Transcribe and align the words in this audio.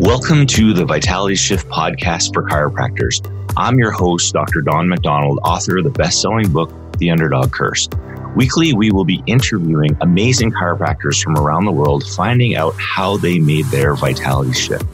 Welcome 0.00 0.48
to 0.48 0.72
the 0.72 0.84
Vitality 0.84 1.36
Shift 1.36 1.68
podcast 1.68 2.34
for 2.34 2.42
chiropractors. 2.42 3.24
I'm 3.56 3.78
your 3.78 3.92
host, 3.92 4.32
Dr. 4.32 4.60
Don 4.60 4.88
McDonald, 4.88 5.38
author 5.44 5.78
of 5.78 5.84
the 5.84 5.90
best 5.90 6.20
selling 6.20 6.50
book, 6.50 6.72
The 6.98 7.12
Underdog 7.12 7.52
Curse. 7.52 7.88
Weekly, 8.34 8.72
we 8.72 8.90
will 8.90 9.04
be 9.04 9.22
interviewing 9.26 9.96
amazing 10.00 10.50
chiropractors 10.50 11.22
from 11.22 11.36
around 11.36 11.66
the 11.66 11.70
world, 11.70 12.04
finding 12.08 12.56
out 12.56 12.74
how 12.76 13.18
they 13.18 13.38
made 13.38 13.66
their 13.66 13.94
vitality 13.94 14.52
shift. 14.52 14.84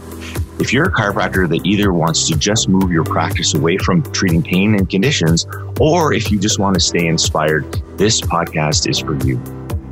If 0.60 0.70
you're 0.70 0.88
a 0.88 0.92
chiropractor 0.92 1.48
that 1.48 1.64
either 1.64 1.94
wants 1.94 2.28
to 2.28 2.36
just 2.36 2.68
move 2.68 2.92
your 2.92 3.04
practice 3.04 3.54
away 3.54 3.78
from 3.78 4.02
treating 4.12 4.42
pain 4.42 4.74
and 4.74 4.86
conditions, 4.86 5.46
or 5.80 6.12
if 6.12 6.30
you 6.30 6.38
just 6.38 6.58
want 6.58 6.74
to 6.74 6.80
stay 6.80 7.06
inspired, 7.06 7.64
this 7.96 8.20
podcast 8.20 8.86
is 8.86 8.98
for 8.98 9.14
you. 9.24 9.40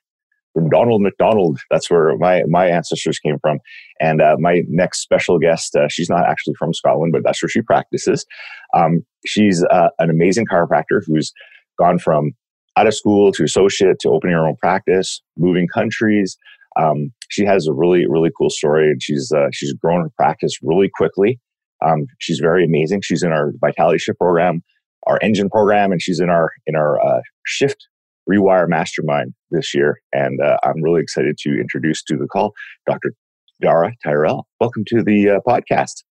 from 0.52 0.68
Donald 0.68 1.00
McDonald. 1.00 1.58
That's 1.70 1.90
where 1.90 2.18
my 2.18 2.42
my 2.46 2.66
ancestors 2.66 3.18
came 3.18 3.38
from. 3.38 3.60
And 4.00 4.20
uh, 4.20 4.36
my 4.38 4.62
next 4.68 5.00
special 5.00 5.38
guest, 5.38 5.74
uh, 5.74 5.88
she's 5.88 6.10
not 6.10 6.26
actually 6.28 6.54
from 6.58 6.74
Scotland, 6.74 7.12
but 7.12 7.22
that's 7.24 7.42
where 7.42 7.48
she 7.48 7.62
practices. 7.62 8.26
Um, 8.74 9.04
she's 9.24 9.64
uh, 9.70 9.88
an 9.98 10.10
amazing 10.10 10.46
chiropractor 10.46 11.00
who's 11.06 11.32
gone 11.78 11.98
from 11.98 12.32
out 12.76 12.86
of 12.86 12.94
school 12.94 13.32
to 13.32 13.44
associate 13.44 13.98
to 14.00 14.10
opening 14.10 14.36
her 14.36 14.46
own 14.46 14.56
practice, 14.56 15.22
moving 15.36 15.66
countries. 15.66 16.36
Um, 16.78 17.12
she 17.30 17.44
has 17.44 17.66
a 17.66 17.72
really 17.72 18.06
really 18.06 18.30
cool 18.36 18.50
story, 18.50 18.90
and 18.90 19.02
she's 19.02 19.32
uh, 19.32 19.48
she's 19.52 19.72
grown 19.72 20.02
her 20.02 20.10
practice 20.16 20.58
really 20.62 20.90
quickly. 20.94 21.40
Um, 21.84 22.06
she's 22.18 22.38
very 22.38 22.64
amazing. 22.64 23.00
She's 23.02 23.22
in 23.22 23.32
our 23.32 23.52
Vitality 23.60 23.98
Shift 23.98 24.18
program, 24.18 24.62
our 25.06 25.18
Engine 25.22 25.48
program, 25.48 25.92
and 25.92 26.02
she's 26.02 26.20
in 26.20 26.28
our 26.28 26.50
in 26.66 26.76
our 26.76 27.00
uh, 27.00 27.20
Shift 27.46 27.88
Rewire 28.28 28.68
Mastermind 28.68 29.34
this 29.50 29.74
year. 29.74 30.00
And 30.12 30.40
uh, 30.40 30.58
I'm 30.62 30.82
really 30.82 31.00
excited 31.00 31.38
to 31.42 31.50
introduce 31.60 32.02
to 32.04 32.16
the 32.16 32.26
call 32.26 32.52
Dr. 32.86 33.14
Dara 33.60 33.92
Tyrrell. 34.02 34.46
Welcome 34.60 34.84
to 34.88 35.02
the 35.02 35.30
uh, 35.30 35.40
podcast. 35.46 36.04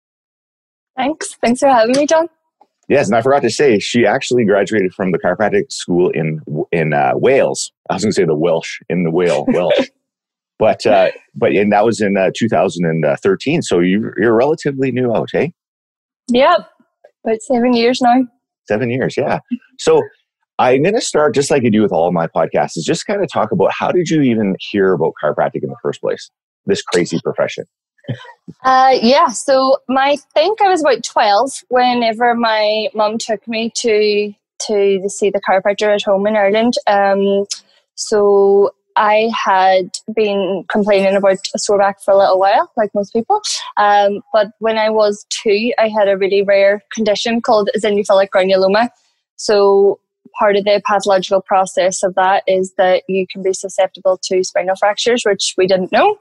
Thanks. 0.97 1.35
Thanks 1.41 1.61
for 1.61 1.69
having 1.69 1.97
me, 1.97 2.07
John. 2.07 2.29
Yes, 2.89 3.07
and 3.07 3.17
I 3.17 3.23
forgot 3.23 3.43
to 3.43 3.51
say 3.51 3.79
she 3.79 4.07
actually 4.07 4.45
graduated 4.45 4.93
from 4.93 5.13
the 5.13 5.19
chiropractic 5.19 5.73
school 5.73 6.11
in 6.11 6.41
in 6.73 6.93
uh, 6.93 7.13
Wales. 7.15 7.73
I 7.89 7.95
was 7.95 8.05
going 8.05 8.11
to 8.11 8.15
say 8.15 8.25
the 8.25 8.37
Welsh 8.37 8.81
in 8.89 9.05
the 9.05 9.11
Whale 9.11 9.45
Welsh, 9.49 9.89
but 10.59 10.85
uh, 10.85 11.11
but 11.35 11.53
and 11.53 11.73
that 11.73 11.85
was 11.85 12.01
in 12.01 12.17
uh, 12.17 12.31
2013. 12.37 13.63
So 13.63 13.81
you 13.81 14.13
you're 14.19 14.35
relatively 14.35 14.91
new 14.91 15.15
out, 15.15 15.31
hey? 15.33 15.55
Yep, 16.29 16.69
about 17.25 17.43
seven 17.43 17.73
years 17.73 18.01
now. 18.03 18.25
Seven 18.69 18.91
years, 18.91 19.17
yeah. 19.17 19.39
So 19.79 20.03
I'm 20.59 20.83
going 20.83 20.95
to 20.95 21.01
start 21.01 21.35
just 21.35 21.51
like 21.51 21.65
I 21.65 21.69
do 21.69 21.83
with 21.83 21.93
all 21.93 22.07
of 22.07 22.15
my 22.15 22.27
podcasts, 22.27 22.77
is 22.77 22.85
just 22.85 23.07
kind 23.07 23.23
of 23.23 23.31
talk 23.31 23.53
about 23.53 23.73
how 23.73 23.91
did 23.91 24.09
you 24.09 24.23
even 24.23 24.55
hear 24.61 24.93
about 24.93 25.15
chiropractic 25.23 25.63
in 25.63 25.71
the 25.71 25.77
first 25.83 26.01
place? 26.01 26.31
This 26.67 26.83
crazy 26.83 27.19
profession. 27.23 27.65
Uh, 28.65 28.99
yeah, 29.01 29.29
so 29.29 29.77
my, 29.89 30.11
I 30.11 30.17
think 30.35 30.61
I 30.61 30.69
was 30.69 30.81
about 30.81 31.05
12 31.05 31.63
whenever 31.69 32.35
my 32.35 32.89
mum 32.95 33.19
took 33.19 33.47
me 33.47 33.71
to 33.77 34.33
to 34.67 35.09
see 35.09 35.29
the 35.29 35.41
chiropractor 35.41 35.93
at 35.93 36.03
home 36.03 36.25
in 36.27 36.37
Ireland. 36.37 36.75
Um, 36.87 37.47
so 37.97 38.71
I 38.97 39.31
had 39.35 39.91
been 40.15 40.65
complaining 40.71 41.17
about 41.17 41.39
a 41.55 41.59
sore 41.59 41.79
back 41.79 42.01
for 42.01 42.13
a 42.13 42.19
little 42.19 42.39
while, 42.39 42.71
like 42.77 42.91
most 42.95 43.13
people. 43.13 43.41
Um, 43.77 44.21
but 44.33 44.53
when 44.59 44.79
I 44.79 44.91
was 44.91 45.27
two, 45.31 45.73
I 45.79 45.89
had 45.89 46.09
a 46.09 46.17
really 46.17 46.43
rare 46.43 46.83
condition 46.95 47.41
called 47.41 47.71
eosinophilic 47.77 48.29
granuloma. 48.29 48.91
So 49.37 49.99
part 50.39 50.57
of 50.57 50.65
the 50.65 50.81
pathological 50.87 51.43
process 51.43 52.03
of 52.03 52.15
that 52.15 52.45
is 52.47 52.75
that 52.79 53.03
you 53.09 53.27
can 53.31 53.43
be 53.43 53.53
susceptible 53.53 54.19
to 54.25 54.45
spinal 54.45 54.77
fractures, 54.77 55.23
which 55.25 55.55
we 55.57 55.67
didn't 55.67 55.93
know. 55.93 56.19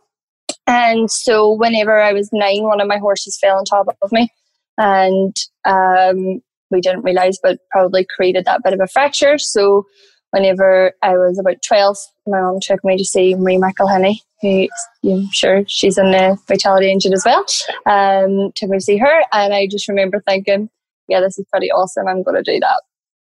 And 0.67 1.09
so, 1.09 1.53
whenever 1.53 2.01
I 2.01 2.13
was 2.13 2.29
nine, 2.31 2.63
one 2.63 2.81
of 2.81 2.87
my 2.87 2.97
horses 2.97 3.37
fell 3.39 3.57
on 3.57 3.65
top 3.65 3.87
of 4.01 4.11
me, 4.11 4.29
and 4.77 5.35
um, 5.65 6.41
we 6.69 6.81
didn't 6.81 7.03
realize, 7.03 7.37
but 7.41 7.59
probably 7.71 8.05
created 8.15 8.45
that 8.45 8.61
bit 8.63 8.73
of 8.73 8.79
a 8.81 8.87
fracture. 8.87 9.37
So, 9.37 9.85
whenever 10.31 10.93
I 11.01 11.13
was 11.13 11.39
about 11.39 11.61
12, 11.67 11.97
my 12.27 12.41
mum 12.41 12.59
took 12.61 12.83
me 12.83 12.97
to 12.97 13.03
see 13.03 13.35
Marie 13.35 13.57
McElhinney, 13.57 14.17
who 14.41 14.67
I'm 15.03 15.31
sure 15.31 15.63
she's 15.67 15.97
in 15.97 16.11
the 16.11 16.37
Vitality 16.47 16.91
Engine 16.91 17.13
as 17.13 17.25
well. 17.25 17.45
Um, 17.85 18.51
took 18.55 18.69
me 18.69 18.77
to 18.77 18.83
see 18.83 18.97
her, 18.97 19.23
and 19.33 19.53
I 19.53 19.67
just 19.67 19.87
remember 19.87 20.23
thinking, 20.27 20.69
yeah, 21.07 21.19
this 21.19 21.37
is 21.37 21.45
pretty 21.51 21.71
awesome. 21.71 22.07
I'm 22.07 22.23
going 22.23 22.41
to 22.41 22.43
do 22.43 22.59
that 22.59 22.81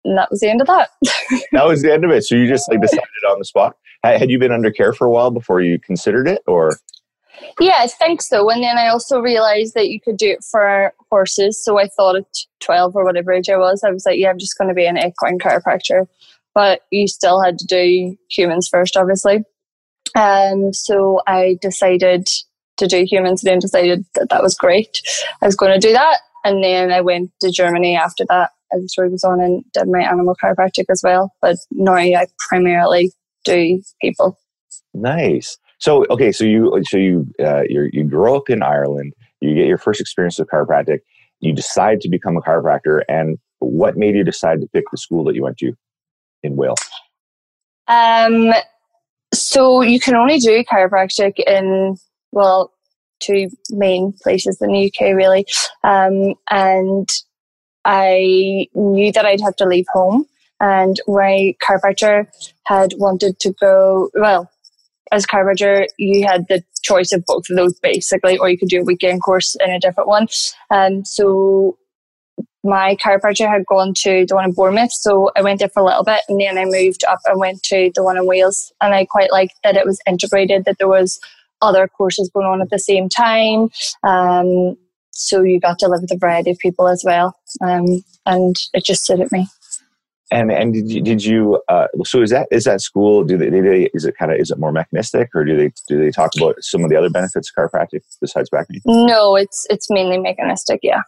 and 0.04 0.18
that 0.18 0.30
was 0.30 0.40
the 0.40 0.50
end 0.50 0.60
of 0.60 0.66
that. 0.66 0.90
that 1.52 1.66
was 1.66 1.82
the 1.82 1.92
end 1.92 2.04
of 2.04 2.10
it. 2.10 2.24
So 2.24 2.34
you 2.34 2.48
just 2.48 2.70
like 2.70 2.80
decided 2.80 3.04
on 3.28 3.38
the 3.38 3.44
spot. 3.44 3.76
Had 4.04 4.30
you 4.30 4.38
been 4.38 4.52
under 4.52 4.70
care 4.70 4.92
for 4.92 5.06
a 5.06 5.10
while 5.10 5.30
before 5.30 5.60
you 5.60 5.78
considered 5.78 6.26
it, 6.26 6.42
or? 6.46 6.76
Yeah, 7.60 7.76
I 7.78 7.86
think 7.86 8.22
so. 8.22 8.48
And 8.50 8.62
then 8.62 8.78
I 8.78 8.88
also 8.88 9.20
realized 9.20 9.74
that 9.74 9.88
you 9.88 10.00
could 10.00 10.16
do 10.16 10.30
it 10.30 10.44
for 10.44 10.92
horses. 11.10 11.62
So 11.62 11.78
I 11.78 11.86
thought 11.86 12.16
at 12.16 12.26
12 12.60 12.96
or 12.96 13.04
whatever 13.04 13.32
age 13.32 13.48
I 13.48 13.56
was, 13.56 13.82
I 13.84 13.90
was 13.90 14.06
like, 14.06 14.18
yeah, 14.18 14.30
I'm 14.30 14.38
just 14.38 14.58
going 14.58 14.68
to 14.68 14.74
be 14.74 14.86
an 14.86 14.98
equine 14.98 15.38
chiropractor. 15.38 16.06
But 16.54 16.82
you 16.90 17.08
still 17.08 17.42
had 17.42 17.58
to 17.58 17.66
do 17.66 18.16
humans 18.30 18.68
first, 18.68 18.96
obviously. 18.96 19.44
Um, 20.14 20.72
so 20.72 21.20
I 21.26 21.58
decided 21.62 22.28
to 22.78 22.86
do 22.86 23.04
humans 23.08 23.42
and 23.42 23.52
then 23.52 23.58
decided 23.58 24.04
that 24.14 24.28
that 24.30 24.42
was 24.42 24.54
great. 24.54 25.00
I 25.40 25.46
was 25.46 25.56
going 25.56 25.72
to 25.72 25.86
do 25.86 25.92
that. 25.92 26.18
And 26.44 26.62
then 26.62 26.90
I 26.90 27.00
went 27.00 27.30
to 27.40 27.50
Germany 27.50 27.96
after 27.96 28.24
that 28.28 28.50
as 28.72 28.82
the 28.82 28.88
story 28.88 29.08
was 29.10 29.24
on 29.24 29.40
and 29.40 29.64
did 29.72 29.88
my 29.88 30.00
animal 30.00 30.36
chiropractic 30.42 30.86
as 30.90 31.02
well. 31.02 31.32
But 31.40 31.56
now 31.70 31.94
I 31.94 32.26
primarily 32.48 33.12
do 33.44 33.82
people. 34.00 34.38
Nice. 34.94 35.58
So 35.82 36.06
okay, 36.10 36.30
so 36.30 36.44
you 36.44 36.80
so 36.84 36.96
you 36.96 37.26
uh, 37.44 37.62
you 37.68 38.04
grow 38.04 38.36
up 38.36 38.48
in 38.48 38.62
Ireland. 38.62 39.14
You 39.40 39.52
get 39.56 39.66
your 39.66 39.78
first 39.78 40.00
experience 40.00 40.38
with 40.38 40.48
chiropractic. 40.48 41.00
You 41.40 41.52
decide 41.52 42.00
to 42.02 42.08
become 42.08 42.36
a 42.36 42.40
chiropractor, 42.40 43.02
and 43.08 43.36
what 43.58 43.96
made 43.96 44.14
you 44.14 44.22
decide 44.22 44.60
to 44.60 44.68
pick 44.68 44.84
the 44.92 44.96
school 44.96 45.24
that 45.24 45.34
you 45.34 45.42
went 45.42 45.58
to 45.58 45.72
in 46.44 46.54
Wales? 46.54 46.78
Um, 47.88 48.52
so 49.34 49.82
you 49.82 49.98
can 49.98 50.14
only 50.14 50.38
do 50.38 50.62
chiropractic 50.62 51.40
in 51.44 51.96
well 52.30 52.72
two 53.18 53.48
main 53.70 54.14
places 54.22 54.62
in 54.62 54.70
the 54.70 54.86
UK, 54.86 55.16
really, 55.16 55.44
um, 55.82 56.34
and 56.48 57.08
I 57.84 58.68
knew 58.76 59.10
that 59.10 59.26
I'd 59.26 59.40
have 59.40 59.56
to 59.56 59.66
leave 59.66 59.86
home. 59.92 60.26
And 60.60 61.00
my 61.08 61.56
chiropractor 61.60 62.28
had 62.66 62.92
wanted 62.98 63.40
to 63.40 63.52
go, 63.60 64.10
well, 64.14 64.48
as 65.12 65.26
chiropractor, 65.26 65.86
you 65.98 66.26
had 66.26 66.48
the 66.48 66.64
choice 66.82 67.12
of 67.12 67.22
both 67.26 67.48
of 67.48 67.56
those 67.56 67.78
basically, 67.80 68.38
or 68.38 68.48
you 68.48 68.58
could 68.58 68.68
do 68.68 68.80
a 68.80 68.84
weekend 68.84 69.22
course 69.22 69.54
in 69.64 69.70
a 69.70 69.78
different 69.78 70.08
one. 70.08 70.26
And 70.70 71.06
so 71.06 71.76
my 72.64 72.96
chiropractor 72.96 73.48
had 73.48 73.66
gone 73.66 73.92
to 73.98 74.24
the 74.26 74.34
one 74.34 74.44
in 74.44 74.52
Bournemouth, 74.52 74.92
so 74.92 75.30
I 75.36 75.42
went 75.42 75.58
there 75.58 75.68
for 75.68 75.80
a 75.80 75.84
little 75.84 76.04
bit, 76.04 76.20
and 76.28 76.40
then 76.40 76.58
I 76.58 76.64
moved 76.64 77.04
up 77.04 77.18
and 77.26 77.38
went 77.38 77.62
to 77.64 77.90
the 77.94 78.02
one 78.02 78.16
in 78.16 78.26
Wales, 78.26 78.72
and 78.80 78.94
I 78.94 79.04
quite 79.04 79.32
liked 79.32 79.54
that 79.64 79.76
it 79.76 79.84
was 79.84 80.00
integrated, 80.06 80.64
that 80.64 80.78
there 80.78 80.88
was 80.88 81.20
other 81.60 81.88
courses 81.88 82.30
going 82.32 82.46
on 82.46 82.62
at 82.62 82.70
the 82.70 82.78
same 82.78 83.08
time. 83.08 83.68
Um, 84.04 84.76
so 85.10 85.42
you 85.42 85.60
got 85.60 85.78
to 85.80 85.88
live 85.88 86.02
with 86.02 86.12
a 86.12 86.16
variety 86.16 86.50
of 86.52 86.58
people 86.58 86.88
as 86.88 87.02
well, 87.04 87.36
um, 87.60 88.02
and 88.26 88.56
it 88.72 88.84
just 88.84 89.04
suited 89.04 89.30
me. 89.32 89.46
And 90.32 90.50
and 90.50 90.72
did 90.72 90.90
you, 90.90 91.02
did 91.02 91.24
you 91.24 91.62
uh, 91.68 91.88
so 92.04 92.22
is 92.22 92.30
that 92.30 92.48
is 92.50 92.64
that 92.64 92.80
school? 92.80 93.22
Do 93.22 93.36
they, 93.36 93.50
do 93.50 93.62
they 93.62 93.90
is 93.92 94.06
it 94.06 94.16
kind 94.18 94.32
of 94.32 94.40
is 94.40 94.50
it 94.50 94.58
more 94.58 94.72
mechanistic 94.72 95.28
or 95.34 95.44
do 95.44 95.56
they 95.58 95.70
do 95.88 95.98
they 95.98 96.10
talk 96.10 96.30
about 96.38 96.56
some 96.60 96.82
of 96.82 96.88
the 96.88 96.96
other 96.96 97.10
benefits 97.10 97.50
of 97.50 97.70
chiropractic 97.70 98.00
besides 98.18 98.48
back 98.48 98.66
pain? 98.68 98.80
No, 98.86 99.36
it's 99.36 99.66
it's 99.68 99.90
mainly 99.90 100.18
mechanistic. 100.18 100.80
Yeah. 100.82 101.02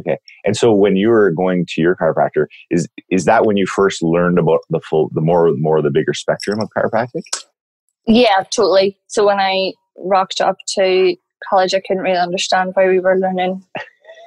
Okay. 0.00 0.18
And 0.44 0.56
so 0.56 0.72
when 0.72 0.96
you 0.96 1.08
were 1.08 1.30
going 1.30 1.64
to 1.68 1.80
your 1.80 1.94
chiropractor, 1.94 2.46
is 2.70 2.88
is 3.08 3.24
that 3.26 3.46
when 3.46 3.56
you 3.56 3.66
first 3.66 4.02
learned 4.02 4.38
about 4.38 4.60
the 4.68 4.80
full 4.80 5.10
the 5.14 5.20
more 5.20 5.52
more 5.54 5.80
the 5.80 5.90
bigger 5.90 6.12
spectrum 6.12 6.58
of 6.60 6.68
chiropractic? 6.76 7.22
Yeah, 8.06 8.42
totally. 8.50 8.98
So 9.06 9.24
when 9.24 9.38
I 9.38 9.74
rocked 9.96 10.40
up 10.40 10.56
to 10.74 11.14
college, 11.48 11.72
I 11.72 11.80
couldn't 11.86 12.02
really 12.02 12.18
understand 12.18 12.72
why 12.74 12.88
we 12.88 12.98
were 12.98 13.16
learning 13.16 13.64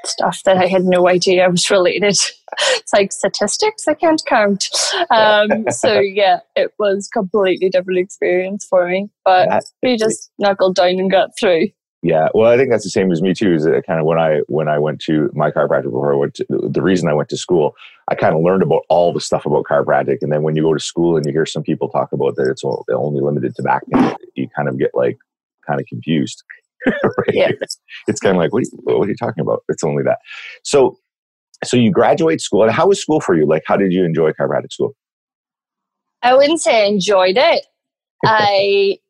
stuff 0.06 0.44
that 0.44 0.58
I 0.58 0.68
had 0.68 0.84
no 0.84 1.08
idea 1.08 1.50
was 1.50 1.70
related. 1.70 2.16
It's 2.62 2.94
like 2.94 3.12
statistics 3.12 3.88
I 3.88 3.94
can't 3.94 4.22
count. 4.26 4.70
Um, 5.12 5.66
so 5.70 6.00
yeah, 6.00 6.40
it 6.56 6.74
was 6.80 7.08
completely 7.08 7.70
different 7.70 8.00
experience 8.00 8.66
for 8.68 8.88
me, 8.88 9.10
but 9.24 9.48
that, 9.48 9.66
we 9.84 9.98
just 9.98 10.32
knuckled 10.40 10.76
down 10.76 11.00
and 11.00 11.12
got 11.12 11.30
through. 11.40 11.68
Yeah, 12.02 12.30
well, 12.34 12.50
I 12.50 12.56
think 12.56 12.72
that's 12.72 12.86
the 12.86 12.90
same 12.90 13.12
as 13.12 13.22
me 13.22 13.34
too. 13.34 13.54
Is 13.54 13.66
it 13.66 13.86
kind 13.86 14.00
of 14.00 14.06
when 14.06 14.18
I 14.18 14.40
when 14.48 14.70
I 14.70 14.80
went 14.80 15.02
to 15.02 15.30
my 15.34 15.52
chiropractor 15.52 15.84
before 15.84 16.14
I 16.14 16.16
went 16.16 16.34
to 16.36 16.46
the 16.50 16.82
reason 16.82 17.10
I 17.10 17.14
went 17.14 17.28
to 17.30 17.38
school, 17.38 17.76
I 18.08 18.16
kind 18.16 18.34
of 18.34 18.42
learned 18.42 18.64
about 18.64 18.84
all 18.88 19.12
the 19.12 19.20
stuff 19.20 19.46
about 19.46 19.66
chiropractic, 19.66 20.20
and 20.22 20.32
then 20.32 20.42
when 20.42 20.56
you 20.56 20.64
go 20.64 20.74
to 20.74 20.80
school 20.80 21.18
and 21.18 21.26
you 21.26 21.34
hear 21.34 21.46
some 21.46 21.64
people 21.64 21.90
talk 21.90 22.14
about 22.14 22.38
that 22.38 22.50
it's 22.50 22.64
only 22.64 23.22
limited 23.22 23.54
to 23.56 23.64
back 23.64 23.84
pain, 23.92 24.16
you 24.36 24.48
kind 24.56 24.70
of 24.70 24.80
get 24.80 24.92
like 24.94 25.18
kind 25.68 25.82
of 25.82 25.88
confused. 25.88 26.44
Right? 26.86 27.34
Yeah. 27.34 27.52
It's, 27.62 27.80
it's 28.08 28.20
kind 28.20 28.36
of 28.36 28.42
like 28.42 28.54
what 28.54 28.60
are, 28.60 28.66
you, 28.72 28.80
what 28.84 29.08
are 29.08 29.10
you 29.10 29.16
talking 29.16 29.42
about? 29.42 29.64
It's 29.70 29.84
only 29.84 30.04
that. 30.04 30.20
So, 30.64 30.98
so 31.64 31.78
you 31.78 31.92
graduate 31.92 32.42
school. 32.42 32.64
And 32.64 32.72
how 32.72 32.88
was 32.88 33.02
school 33.02 33.20
for 33.20 33.36
you? 33.36 33.46
Like, 33.46 33.64
how 33.66 33.78
did 33.78 33.92
you 33.92 34.06
enjoy 34.06 34.32
chiropractic 34.32 34.72
school? 34.72 34.96
I 36.22 36.36
wouldn't 36.36 36.62
say 36.62 36.84
I 36.84 36.88
enjoyed 36.88 37.38
it. 37.38 37.66
I 38.26 38.98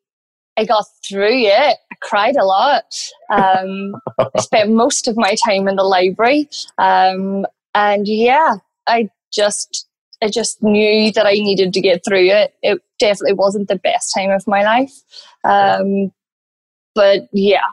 I 0.56 0.64
got 0.64 0.84
through 1.08 1.38
it. 1.38 1.78
I 1.92 1.96
cried 2.02 2.36
a 2.36 2.44
lot. 2.44 2.84
Um, 3.32 3.94
I 4.18 4.40
spent 4.40 4.70
most 4.70 5.08
of 5.08 5.16
my 5.16 5.34
time 5.46 5.68
in 5.68 5.76
the 5.76 5.84
library. 5.84 6.50
Um, 6.76 7.46
and 7.74 8.06
yeah, 8.06 8.56
I 8.86 9.08
just 9.32 9.88
I 10.22 10.28
just 10.28 10.62
knew 10.62 11.12
that 11.12 11.26
I 11.26 11.32
needed 11.32 11.72
to 11.72 11.80
get 11.80 12.04
through 12.04 12.28
it. 12.28 12.54
It 12.62 12.82
definitely 12.98 13.34
wasn't 13.34 13.68
the 13.68 13.76
best 13.76 14.12
time 14.14 14.30
of 14.30 14.46
my 14.46 14.62
life. 14.62 14.92
Um, 15.44 16.12
but 16.94 17.28
yeah, 17.32 17.66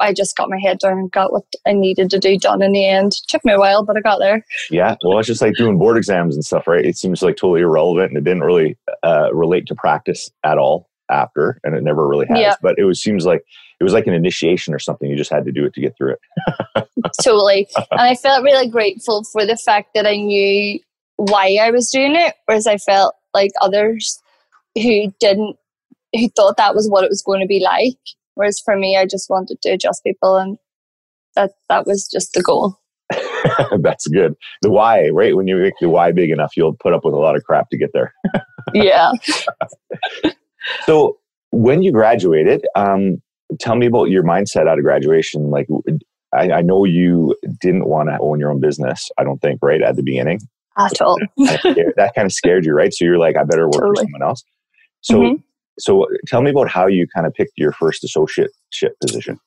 I 0.00 0.12
just 0.12 0.36
got 0.36 0.50
my 0.50 0.58
head 0.58 0.78
down 0.78 0.98
and 0.98 1.10
got 1.10 1.32
what 1.32 1.44
I 1.66 1.72
needed 1.72 2.10
to 2.10 2.18
do 2.18 2.36
done 2.36 2.62
in 2.62 2.72
the 2.72 2.86
end. 2.86 3.12
It 3.12 3.28
took 3.28 3.44
me 3.44 3.52
a 3.52 3.58
while, 3.58 3.84
but 3.84 3.96
I 3.96 4.00
got 4.00 4.18
there. 4.18 4.44
Yeah, 4.70 4.96
well, 5.04 5.18
it's 5.18 5.28
just 5.28 5.42
like 5.42 5.54
doing 5.54 5.78
board 5.78 5.96
exams 5.96 6.34
and 6.34 6.44
stuff, 6.44 6.66
right? 6.66 6.84
It 6.84 6.96
seems 6.96 7.22
like 7.22 7.36
totally 7.36 7.60
irrelevant 7.60 8.10
and 8.10 8.18
it 8.18 8.24
didn't 8.24 8.42
really 8.42 8.76
uh, 9.02 9.32
relate 9.32 9.66
to 9.66 9.74
practice 9.74 10.30
at 10.44 10.58
all 10.58 10.88
after, 11.10 11.60
and 11.64 11.76
it 11.76 11.82
never 11.82 12.06
really 12.08 12.26
has. 12.26 12.38
Yeah. 12.38 12.54
But 12.62 12.78
it 12.78 12.84
was 12.84 13.02
seems 13.02 13.24
like 13.24 13.44
it 13.80 13.84
was 13.84 13.92
like 13.92 14.06
an 14.06 14.14
initiation 14.14 14.74
or 14.74 14.78
something. 14.78 15.08
You 15.08 15.16
just 15.16 15.30
had 15.30 15.44
to 15.44 15.52
do 15.52 15.64
it 15.64 15.74
to 15.74 15.80
get 15.80 15.96
through 15.96 16.14
it. 16.14 16.88
totally, 17.22 17.68
and 17.76 18.00
I 18.00 18.14
felt 18.14 18.42
really 18.42 18.68
grateful 18.68 19.24
for 19.24 19.46
the 19.46 19.56
fact 19.56 19.90
that 19.94 20.06
I 20.06 20.16
knew 20.16 20.80
why 21.16 21.58
I 21.60 21.70
was 21.70 21.90
doing 21.90 22.16
it, 22.16 22.34
whereas 22.46 22.66
I 22.66 22.78
felt 22.78 23.14
like 23.32 23.52
others 23.60 24.20
who 24.74 25.12
didn't, 25.20 25.56
who 26.14 26.28
thought 26.30 26.56
that 26.56 26.74
was 26.74 26.88
what 26.88 27.04
it 27.04 27.10
was 27.10 27.22
going 27.22 27.40
to 27.40 27.46
be 27.46 27.60
like. 27.60 27.98
Whereas 28.34 28.60
for 28.64 28.76
me, 28.76 28.96
I 28.96 29.06
just 29.06 29.30
wanted 29.30 29.60
to 29.62 29.70
adjust 29.70 30.04
people, 30.04 30.36
and 30.36 30.58
that 31.36 31.52
that 31.68 31.86
was 31.86 32.08
just 32.08 32.32
the 32.32 32.42
goal. 32.42 32.78
That's 33.80 34.06
good. 34.08 34.34
The 34.62 34.70
why, 34.70 35.08
right? 35.08 35.36
When 35.36 35.46
you 35.46 35.56
make 35.56 35.74
the 35.80 35.88
why 35.88 36.12
big 36.12 36.30
enough, 36.30 36.52
you'll 36.56 36.74
put 36.74 36.92
up 36.92 37.04
with 37.04 37.14
a 37.14 37.18
lot 37.18 37.36
of 37.36 37.44
crap 37.44 37.70
to 37.70 37.78
get 37.78 37.90
there. 37.92 38.12
yeah. 38.74 39.12
So 40.84 41.18
when 41.50 41.82
you 41.82 41.92
graduated, 41.92 42.66
um, 42.74 43.22
tell 43.60 43.76
me 43.76 43.86
about 43.86 44.04
your 44.04 44.22
mindset 44.22 44.68
out 44.68 44.78
of 44.78 44.84
graduation. 44.84 45.50
Like, 45.50 45.68
I, 46.32 46.50
I 46.50 46.62
know 46.62 46.84
you 46.84 47.36
didn't 47.60 47.86
want 47.86 48.08
to 48.08 48.18
own 48.18 48.40
your 48.40 48.50
own 48.50 48.60
business. 48.60 49.10
I 49.18 49.24
don't 49.24 49.40
think, 49.40 49.60
right 49.62 49.82
at 49.82 49.96
the 49.96 50.02
beginning. 50.02 50.40
At 50.76 51.00
all. 51.00 51.16
that 51.36 52.12
kind 52.16 52.26
of 52.26 52.32
scared 52.32 52.64
you, 52.64 52.72
right? 52.72 52.92
So 52.92 53.04
you're 53.04 53.18
like, 53.18 53.36
I 53.36 53.44
better 53.44 53.66
work 53.66 53.74
totally. 53.74 53.94
for 53.94 54.02
someone 54.02 54.22
else. 54.22 54.42
So, 55.02 55.20
mm-hmm. 55.20 55.42
So 55.78 56.06
tell 56.26 56.42
me 56.42 56.50
about 56.50 56.68
how 56.68 56.86
you 56.86 57.06
kind 57.14 57.26
of 57.26 57.34
picked 57.34 57.52
your 57.56 57.72
first 57.72 58.04
associateship 58.04 58.92
position. 59.00 59.38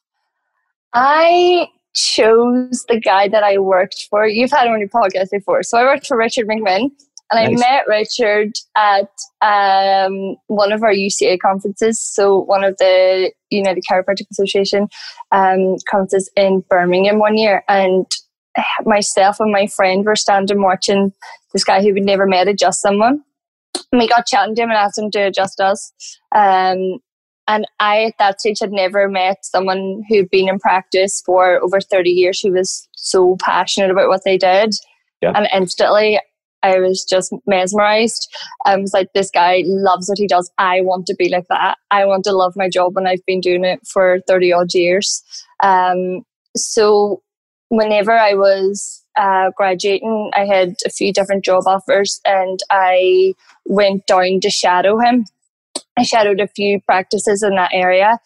I 0.94 1.68
chose 1.94 2.86
the 2.88 3.00
guy 3.00 3.28
that 3.28 3.44
I 3.44 3.58
worked 3.58 4.08
for. 4.10 4.28
You've 4.28 4.52
had 4.52 4.68
him 4.68 4.74
on 4.74 4.80
your 4.80 4.90
podcast 4.90 5.32
before. 5.32 5.64
So 5.64 5.78
I 5.78 5.84
worked 5.84 6.08
for 6.08 6.18
Richard 6.18 6.48
McMinn 6.48 6.92
and 7.32 7.52
nice. 7.54 7.62
I 7.62 7.70
met 7.70 7.88
Richard 7.88 8.54
at 8.76 9.10
um, 9.42 10.36
one 10.48 10.72
of 10.72 10.84
our 10.84 10.94
UCA 10.94 11.40
conferences. 11.40 12.02
So 12.02 12.40
one 12.40 12.64
of 12.64 12.78
the 12.78 13.32
United 13.50 13.84
Chiropractic 13.90 14.30
Association 14.32 14.88
um, 15.32 15.76
conferences 15.90 16.32
in 16.36 16.64
Birmingham 16.70 17.20
one 17.20 17.38
year. 17.38 17.64
And 17.68 18.06
myself 18.86 19.40
and 19.40 19.52
my 19.52 19.68
friend 19.68 20.06
were 20.06 20.16
standing 20.16 20.62
watching 20.62 21.14
this 21.54 21.64
guy 21.64 21.82
who 21.82 21.94
we'd 21.94 22.06
never 22.06 22.26
met 22.26 22.48
adjust 22.48 22.82
someone. 22.82 23.24
And 23.92 24.00
we 24.00 24.08
got 24.08 24.26
chatting 24.26 24.56
to 24.56 24.62
him 24.64 24.70
and 24.70 24.78
asked 24.78 24.98
him 24.98 25.12
to 25.12 25.20
adjust 25.20 25.60
us. 25.60 25.92
Um, 26.36 27.00
and 27.48 27.66
I, 27.80 28.06
at 28.06 28.16
that 28.20 28.42
stage, 28.42 28.60
had 28.60 28.72
never 28.72 29.08
met 29.08 29.46
someone 29.46 30.04
who'd 30.10 30.30
been 30.30 30.50
in 30.50 30.60
practice 30.60 31.22
for 31.26 31.62
over 31.64 31.80
30 31.80 32.10
years 32.10 32.42
who 32.42 32.52
was 32.52 32.88
so 32.94 33.38
passionate 33.40 33.90
about 33.90 34.10
what 34.10 34.24
they 34.26 34.38
did. 34.38 34.76
Yeah. 35.22 35.32
And 35.34 35.48
instantly, 35.54 36.20
I 36.64 36.80
was 36.80 37.06
just 37.06 37.34
mesmerized. 37.46 38.28
I 38.66 38.76
was 38.76 38.94
like, 38.94 39.08
this 39.14 39.32
guy 39.32 39.64
loves 39.66 40.10
what 40.10 40.18
he 40.18 40.28
does. 40.28 40.52
I 40.58 40.82
want 40.82 41.06
to 41.08 41.16
be 41.16 41.30
like 41.30 41.48
that. 41.50 41.78
I 41.92 42.06
want 42.06 42.26
to 42.26 42.34
love 42.34 42.54
my 42.56 42.70
job, 42.70 42.98
and 42.98 43.08
I've 43.08 43.26
been 43.26 43.42
doing 43.42 43.64
it 43.64 43.80
for 43.88 44.20
30 44.28 44.54
odd 44.54 44.74
years. 44.74 45.24
Um, 45.64 46.24
so, 46.56 47.22
whenever 47.70 48.12
I 48.12 48.34
was 48.34 49.04
uh, 49.18 49.52
graduating, 49.56 50.32
I 50.34 50.46
had 50.46 50.76
a 50.86 50.90
few 50.90 51.12
different 51.12 51.44
job 51.44 51.64
offers, 51.66 52.22
and 52.26 52.60
I 52.70 53.34
went 53.66 54.08
down 54.08 54.40
to 54.42 54.50
shadow 54.50 55.00
him. 55.00 55.26
I 55.98 56.04
shadowed 56.04 56.40
a 56.40 56.48
few 56.48 56.80
practices 56.82 57.44
in 57.44 57.56
that 57.56 57.72
area. 57.74 58.20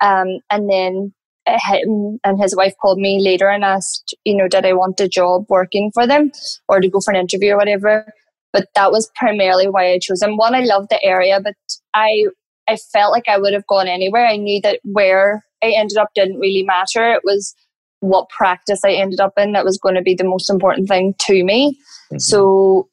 Um, 0.00 0.38
and 0.50 0.70
then 0.70 1.12
him 1.46 2.18
and 2.24 2.40
his 2.40 2.54
wife 2.56 2.74
called 2.80 2.98
me 2.98 3.20
later 3.20 3.48
and 3.48 3.64
asked, 3.64 4.14
you 4.24 4.36
know, 4.36 4.48
did 4.48 4.66
I 4.66 4.72
want 4.72 5.00
a 5.00 5.08
job 5.08 5.46
working 5.48 5.90
for 5.92 6.06
them 6.06 6.30
or 6.68 6.80
to 6.80 6.88
go 6.88 7.00
for 7.00 7.12
an 7.12 7.20
interview 7.20 7.52
or 7.52 7.56
whatever. 7.56 8.12
But 8.52 8.68
that 8.74 8.90
was 8.90 9.10
primarily 9.14 9.68
why 9.68 9.92
I 9.92 9.98
chose 9.98 10.22
him. 10.22 10.36
One, 10.36 10.54
I 10.54 10.60
loved 10.60 10.88
the 10.90 11.02
area, 11.02 11.40
but 11.42 11.54
I 11.94 12.26
I 12.68 12.76
felt 12.76 13.12
like 13.12 13.28
I 13.28 13.38
would 13.38 13.54
have 13.54 13.66
gone 13.66 13.88
anywhere. 13.88 14.26
I 14.26 14.36
knew 14.36 14.60
that 14.62 14.80
where 14.84 15.42
I 15.62 15.72
ended 15.74 15.96
up 15.96 16.08
didn't 16.14 16.38
really 16.38 16.62
matter. 16.62 17.12
It 17.12 17.22
was 17.24 17.54
what 18.00 18.28
practice 18.28 18.84
I 18.84 18.92
ended 18.92 19.20
up 19.20 19.34
in 19.36 19.52
that 19.52 19.64
was 19.64 19.78
going 19.78 19.94
to 19.94 20.02
be 20.02 20.14
the 20.14 20.24
most 20.24 20.50
important 20.50 20.88
thing 20.88 21.14
to 21.26 21.44
me. 21.44 21.78
Mm-hmm. 22.12 22.18
So 22.18 22.88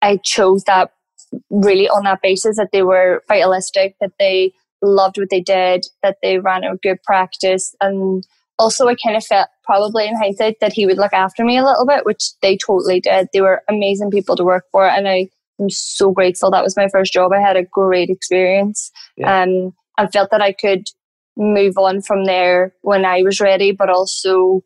I 0.00 0.18
chose 0.24 0.64
that 0.64 0.90
really 1.50 1.88
on 1.88 2.04
that 2.04 2.20
basis 2.22 2.56
that 2.56 2.70
they 2.72 2.82
were 2.82 3.22
vitalistic, 3.28 3.96
that 4.00 4.12
they 4.18 4.52
loved 4.82 5.18
what 5.18 5.30
they 5.30 5.40
did, 5.40 5.86
that 6.02 6.16
they 6.22 6.38
ran 6.38 6.64
a 6.64 6.76
good 6.76 7.02
practice. 7.04 7.74
And 7.80 8.26
also, 8.58 8.88
I 8.88 8.94
kind 8.94 9.16
of 9.16 9.24
felt 9.24 9.48
probably 9.64 10.06
in 10.06 10.16
hindsight 10.16 10.60
that 10.60 10.72
he 10.72 10.86
would 10.86 10.98
look 10.98 11.12
after 11.12 11.44
me 11.44 11.56
a 11.56 11.64
little 11.64 11.86
bit, 11.86 12.04
which 12.04 12.32
they 12.42 12.56
totally 12.56 13.00
did. 13.00 13.28
They 13.32 13.40
were 13.40 13.62
amazing 13.68 14.10
people 14.10 14.36
to 14.36 14.44
work 14.44 14.64
for. 14.72 14.86
And 14.86 15.08
I 15.08 15.28
am 15.60 15.70
so 15.70 16.10
grateful. 16.10 16.50
That 16.50 16.64
was 16.64 16.76
my 16.76 16.88
first 16.88 17.12
job. 17.12 17.32
I 17.32 17.40
had 17.40 17.56
a 17.56 17.64
great 17.64 18.10
experience. 18.10 18.90
Yeah. 19.16 19.42
Um, 19.42 19.72
I 19.98 20.06
felt 20.06 20.30
that 20.30 20.42
I 20.42 20.52
could 20.52 20.88
move 21.42 21.78
on 21.78 22.02
from 22.02 22.24
there 22.24 22.74
when 22.82 23.04
I 23.04 23.22
was 23.22 23.40
ready, 23.40 23.72
but 23.72 23.90
also 23.90 24.62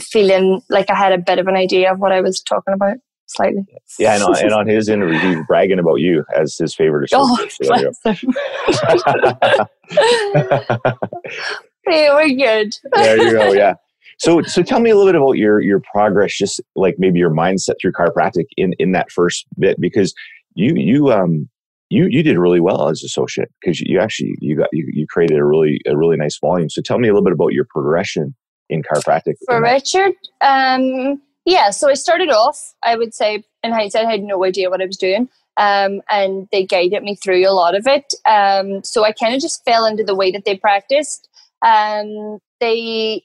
feeling 0.00 0.62
like 0.68 0.90
I 0.90 0.94
had 0.94 1.12
a 1.12 1.18
bit 1.18 1.38
of 1.38 1.46
an 1.46 1.56
idea 1.56 1.92
of 1.92 1.98
what 1.98 2.12
I 2.12 2.20
was 2.20 2.40
talking 2.40 2.74
about 2.74 2.96
slightly. 3.26 3.64
Yeah, 3.98 4.14
and 4.14 4.24
on, 4.24 4.38
and 4.38 4.52
on 4.52 4.66
his 4.66 4.88
interview, 4.88 5.18
he's 5.18 5.46
bragging 5.46 5.78
about 5.78 5.96
you 5.96 6.24
as 6.34 6.56
his 6.56 6.74
favorite. 6.74 7.10
Oh, 7.12 7.46
yeah, 7.60 7.90
we're 12.14 12.36
good. 12.36 12.74
there 12.92 13.22
you 13.22 13.32
go. 13.32 13.52
Yeah. 13.52 13.74
So, 14.18 14.42
so 14.42 14.62
tell 14.62 14.80
me 14.80 14.90
a 14.90 14.96
little 14.96 15.10
bit 15.10 15.20
about 15.20 15.32
your 15.32 15.60
your 15.60 15.80
progress, 15.80 16.36
just 16.36 16.60
like 16.74 16.96
maybe 16.98 17.20
your 17.20 17.30
mindset 17.30 17.74
through 17.80 17.92
chiropractic 17.92 18.46
in 18.56 18.72
in 18.78 18.92
that 18.92 19.10
first 19.12 19.46
bit, 19.58 19.80
because 19.80 20.12
you 20.54 20.74
you 20.74 21.12
um 21.12 21.48
you 21.90 22.06
you 22.08 22.22
did 22.22 22.38
really 22.38 22.60
well 22.60 22.88
as 22.88 23.02
associate 23.02 23.50
because 23.60 23.80
you 23.80 23.98
actually 24.00 24.34
you 24.40 24.56
got 24.56 24.68
you, 24.72 24.86
you 24.92 25.06
created 25.06 25.38
a 25.38 25.44
really 25.44 25.80
a 25.86 25.96
really 25.96 26.16
nice 26.16 26.38
volume. 26.38 26.68
So 26.68 26.82
tell 26.82 26.98
me 26.98 27.08
a 27.08 27.12
little 27.12 27.24
bit 27.24 27.32
about 27.32 27.52
your 27.52 27.66
progression 27.68 28.34
in 28.68 28.82
chiropractic. 28.82 29.34
For 29.46 29.62
Richard, 29.62 30.12
um, 30.40 31.20
yeah, 31.48 31.70
so 31.70 31.88
I 31.88 31.94
started 31.94 32.28
off, 32.28 32.74
I 32.82 32.96
would 32.96 33.14
say, 33.14 33.42
in 33.62 33.72
hindsight, 33.72 34.04
I 34.04 34.10
had 34.10 34.22
no 34.22 34.44
idea 34.44 34.68
what 34.68 34.82
I 34.82 34.86
was 34.86 34.98
doing. 34.98 35.30
Um, 35.56 36.02
and 36.10 36.46
they 36.52 36.64
guided 36.64 37.02
me 37.02 37.16
through 37.16 37.48
a 37.48 37.50
lot 37.50 37.74
of 37.74 37.86
it. 37.86 38.12
Um, 38.26 38.84
so 38.84 39.04
I 39.04 39.12
kind 39.12 39.34
of 39.34 39.40
just 39.40 39.64
fell 39.64 39.86
into 39.86 40.04
the 40.04 40.14
way 40.14 40.30
that 40.30 40.44
they 40.44 40.56
practiced. 40.56 41.28
Um, 41.66 42.38
they 42.60 43.24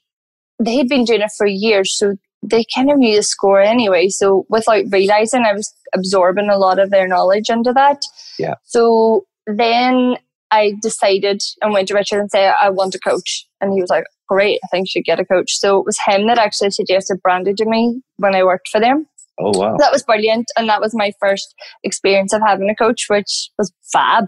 they 0.58 0.76
had 0.76 0.88
been 0.88 1.04
doing 1.04 1.20
it 1.20 1.30
for 1.36 1.46
years, 1.46 1.96
so 1.96 2.16
they 2.42 2.64
kind 2.74 2.90
of 2.90 2.98
knew 2.98 3.16
the 3.16 3.22
score 3.22 3.60
anyway. 3.60 4.08
So 4.08 4.46
without 4.48 4.84
realizing, 4.90 5.44
I 5.44 5.52
was 5.52 5.72
absorbing 5.94 6.50
a 6.50 6.58
lot 6.58 6.78
of 6.78 6.90
their 6.90 7.08
knowledge 7.08 7.48
into 7.48 7.72
that. 7.72 8.02
Yeah. 8.38 8.54
So 8.64 9.26
then 9.46 10.16
I 10.50 10.74
decided 10.80 11.42
and 11.62 11.72
went 11.72 11.88
to 11.88 11.94
Richard 11.94 12.20
and 12.20 12.30
said, 12.30 12.54
I 12.60 12.70
want 12.70 12.94
a 12.94 12.98
coach. 12.98 13.46
And 13.60 13.72
he 13.72 13.80
was 13.80 13.90
like, 13.90 14.04
great, 14.28 14.60
I 14.64 14.68
think 14.68 14.86
you 14.86 14.90
should 14.90 15.04
get 15.04 15.20
a 15.20 15.24
coach. 15.24 15.58
So 15.58 15.78
it 15.78 15.86
was 15.86 15.98
him 16.06 16.26
that 16.26 16.38
actually 16.38 16.70
suggested 16.70 17.20
Brandy 17.22 17.54
to 17.54 17.64
me 17.64 18.00
when 18.16 18.34
I 18.34 18.44
worked 18.44 18.68
for 18.68 18.80
them. 18.80 19.06
Oh, 19.40 19.56
wow. 19.58 19.76
That 19.78 19.92
was 19.92 20.04
brilliant. 20.04 20.46
And 20.56 20.68
that 20.68 20.80
was 20.80 20.94
my 20.94 21.12
first 21.20 21.54
experience 21.82 22.32
of 22.32 22.40
having 22.46 22.70
a 22.70 22.74
coach, 22.74 23.06
which 23.08 23.50
was 23.58 23.72
fab. 23.92 24.26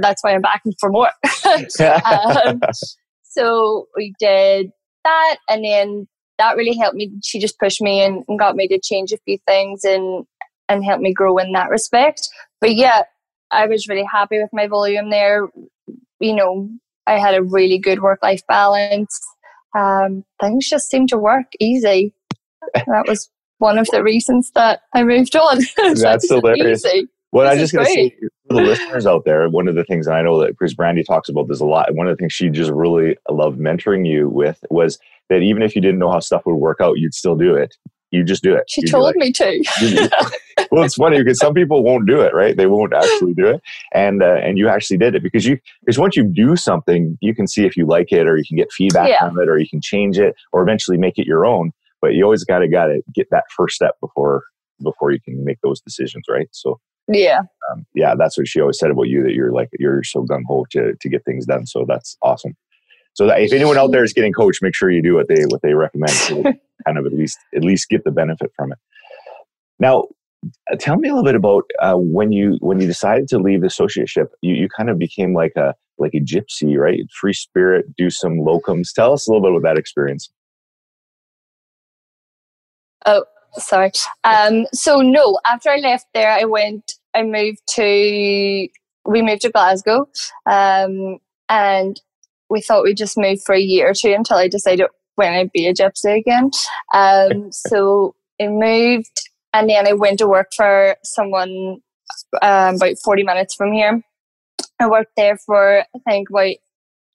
That's 0.00 0.22
why 0.22 0.34
I'm 0.34 0.42
back 0.42 0.62
for 0.78 0.90
more. 0.90 1.10
um, 2.04 2.60
so 3.24 3.86
we 3.96 4.14
did 4.20 4.70
that. 5.04 5.36
And 5.48 5.64
then 5.64 6.06
that 6.38 6.56
really 6.56 6.76
helped 6.76 6.96
me. 6.96 7.10
She 7.24 7.40
just 7.40 7.58
pushed 7.58 7.80
me 7.80 8.02
and, 8.02 8.24
and 8.28 8.38
got 8.38 8.56
me 8.56 8.68
to 8.68 8.80
change 8.80 9.12
a 9.12 9.18
few 9.24 9.38
things 9.48 9.84
and, 9.84 10.26
and 10.68 10.84
helped 10.84 11.02
me 11.02 11.12
grow 11.12 11.38
in 11.38 11.52
that 11.52 11.70
respect. 11.70 12.28
But 12.60 12.74
yeah, 12.74 13.02
I 13.50 13.66
was 13.66 13.88
really 13.88 14.06
happy 14.10 14.38
with 14.40 14.50
my 14.52 14.66
volume 14.66 15.10
there. 15.10 15.48
You 16.20 16.34
know, 16.34 16.68
I 17.06 17.18
had 17.18 17.34
a 17.34 17.42
really 17.42 17.78
good 17.78 18.02
work 18.02 18.20
life 18.22 18.42
balance. 18.48 19.18
um, 19.76 20.24
things 20.40 20.68
just 20.68 20.90
seemed 20.90 21.08
to 21.10 21.18
work 21.18 21.46
easy. 21.60 22.12
that 22.74 23.06
was 23.06 23.30
one 23.58 23.78
of 23.78 23.86
the 23.92 24.02
reasons 24.02 24.50
that 24.54 24.80
I 24.94 25.04
moved 25.04 25.36
on. 25.36 25.60
That's 25.94 26.28
hilarious. 26.28 26.84
Easy. 26.84 27.08
Well, 27.32 27.46
I 27.46 27.56
just 27.56 27.74
going 27.74 27.84
to 27.84 27.92
say 27.92 28.16
for 28.48 28.54
the 28.54 28.62
listeners 28.62 29.06
out 29.06 29.24
there, 29.24 29.48
one 29.50 29.68
of 29.68 29.74
the 29.74 29.84
things, 29.84 30.08
I 30.08 30.22
know 30.22 30.40
that 30.40 30.50
because 30.50 30.74
Brandy 30.74 31.02
talks 31.02 31.28
about 31.28 31.48
this 31.48 31.60
a 31.60 31.66
lot, 31.66 31.94
one 31.94 32.06
of 32.06 32.16
the 32.16 32.20
things 32.20 32.32
she 32.32 32.48
just 32.48 32.70
really 32.70 33.16
loved 33.28 33.58
mentoring 33.58 34.08
you 34.08 34.28
with 34.28 34.64
was 34.70 34.98
that 35.28 35.42
even 35.42 35.62
if 35.62 35.74
you 35.74 35.82
didn't 35.82 35.98
know 35.98 36.10
how 36.10 36.20
stuff 36.20 36.42
would 36.46 36.54
work 36.54 36.80
out, 36.80 36.98
you'd 36.98 37.14
still 37.14 37.36
do 37.36 37.54
it. 37.54 37.76
You 38.10 38.24
just 38.24 38.42
do 38.42 38.54
it. 38.54 38.64
She 38.68 38.82
You'd 38.82 38.90
told 38.90 39.04
like, 39.04 39.16
me 39.16 39.32
to. 39.32 40.10
well, 40.70 40.84
it's 40.84 40.94
funny 40.94 41.18
because 41.18 41.38
some 41.38 41.54
people 41.54 41.82
won't 41.82 42.06
do 42.06 42.20
it, 42.20 42.34
right? 42.34 42.56
They 42.56 42.66
won't 42.66 42.94
actually 42.94 43.34
do 43.34 43.46
it, 43.46 43.60
and 43.92 44.22
uh, 44.22 44.36
and 44.36 44.58
you 44.58 44.68
actually 44.68 44.98
did 44.98 45.14
it 45.14 45.22
because 45.22 45.46
you 45.46 45.58
because 45.80 45.98
once 45.98 46.16
you 46.16 46.24
do 46.24 46.56
something, 46.56 47.16
you 47.20 47.34
can 47.34 47.46
see 47.46 47.64
if 47.64 47.76
you 47.76 47.86
like 47.86 48.12
it, 48.12 48.26
or 48.26 48.36
you 48.36 48.44
can 48.46 48.56
get 48.56 48.72
feedback 48.72 49.08
yeah. 49.08 49.26
from 49.26 49.38
it, 49.38 49.48
or 49.48 49.58
you 49.58 49.68
can 49.68 49.80
change 49.80 50.18
it, 50.18 50.34
or 50.52 50.62
eventually 50.62 50.98
make 50.98 51.18
it 51.18 51.26
your 51.26 51.46
own. 51.46 51.72
But 52.00 52.14
you 52.14 52.24
always 52.24 52.44
got 52.44 52.58
to 52.60 52.68
got 52.68 52.86
to 52.86 53.02
get 53.14 53.28
that 53.30 53.44
first 53.56 53.76
step 53.76 53.94
before 54.00 54.44
before 54.82 55.10
you 55.10 55.20
can 55.20 55.44
make 55.44 55.58
those 55.62 55.80
decisions, 55.80 56.24
right? 56.28 56.48
So 56.52 56.80
yeah. 57.08 57.40
Um, 57.70 57.86
yeah, 57.94 58.14
that's 58.16 58.36
what 58.36 58.48
she 58.48 58.60
always 58.60 58.78
said 58.78 58.90
about 58.90 59.04
you 59.04 59.22
that 59.22 59.32
you're 59.32 59.52
like 59.52 59.68
you're 59.78 60.02
so 60.02 60.24
gung 60.24 60.42
ho 60.46 60.66
to 60.72 60.94
to 61.00 61.08
get 61.08 61.24
things 61.24 61.46
done. 61.46 61.66
So 61.66 61.84
that's 61.86 62.16
awesome. 62.22 62.56
So 63.14 63.26
that 63.26 63.40
if 63.40 63.52
anyone 63.52 63.78
out 63.78 63.92
there 63.92 64.04
is 64.04 64.12
getting 64.12 64.32
coached, 64.32 64.62
make 64.62 64.74
sure 64.74 64.90
you 64.90 65.02
do 65.02 65.14
what 65.14 65.28
they 65.28 65.44
what 65.48 65.62
they 65.62 65.74
recommend. 65.74 66.12
So 66.12 66.42
kind 66.86 66.98
of 66.98 67.06
at 67.06 67.12
least 67.12 67.38
at 67.54 67.62
least 67.62 67.88
get 67.88 68.04
the 68.04 68.10
benefit 68.10 68.52
from 68.56 68.72
it. 68.72 68.78
Now, 69.78 70.04
tell 70.78 70.96
me 70.96 71.08
a 71.08 71.12
little 71.12 71.24
bit 71.24 71.34
about 71.34 71.64
uh, 71.80 71.94
when 71.94 72.32
you 72.32 72.56
when 72.60 72.80
you 72.80 72.86
decided 72.86 73.28
to 73.28 73.38
leave 73.38 73.60
the 73.60 73.68
associateship. 73.68 74.26
You 74.42 74.54
you 74.54 74.68
kind 74.76 74.90
of 74.90 74.98
became 74.98 75.34
like 75.34 75.52
a 75.56 75.74
like 75.98 76.14
a 76.14 76.20
gypsy, 76.20 76.76
right? 76.76 77.00
Free 77.20 77.32
spirit, 77.32 77.86
do 77.96 78.10
some 78.10 78.38
locums. 78.38 78.92
Tell 78.94 79.12
us 79.12 79.26
a 79.26 79.32
little 79.32 79.46
bit 79.46 79.56
about 79.56 79.74
that 79.74 79.78
experience. 79.78 80.30
Oh, 83.06 83.24
sorry. 83.54 83.92
Um, 84.24 84.66
so 84.72 85.00
no, 85.00 85.38
after 85.46 85.70
I 85.70 85.76
left 85.76 86.06
there, 86.14 86.30
I 86.30 86.44
went. 86.44 86.92
I 87.14 87.22
moved 87.22 87.62
to. 87.76 88.68
We 89.08 89.22
moved 89.22 89.42
to 89.42 89.50
Glasgow, 89.50 90.08
um, 90.50 91.18
and 91.48 92.00
we 92.50 92.60
thought 92.60 92.82
we'd 92.82 92.96
just 92.96 93.16
move 93.16 93.40
for 93.44 93.54
a 93.54 93.60
year 93.60 93.90
or 93.90 93.94
two 93.94 94.12
until 94.12 94.36
I 94.36 94.48
decided 94.48 94.88
when 95.14 95.32
I'd 95.32 95.52
be 95.52 95.66
a 95.66 95.74
gypsy 95.74 96.18
again. 96.18 96.50
Um, 96.94 97.50
so 97.52 98.14
I 98.40 98.48
moved, 98.48 99.28
and 99.56 99.68
then 99.70 99.86
I 99.86 99.92
went 99.92 100.18
to 100.18 100.28
work 100.28 100.48
for 100.54 100.96
someone 101.02 101.78
um, 102.42 102.76
about 102.76 102.96
forty 103.02 103.22
minutes 103.22 103.54
from 103.54 103.72
here. 103.72 104.02
I 104.80 104.88
worked 104.88 105.12
there 105.16 105.38
for 105.38 105.80
I 105.80 105.98
think 106.08 106.30
about 106.30 106.56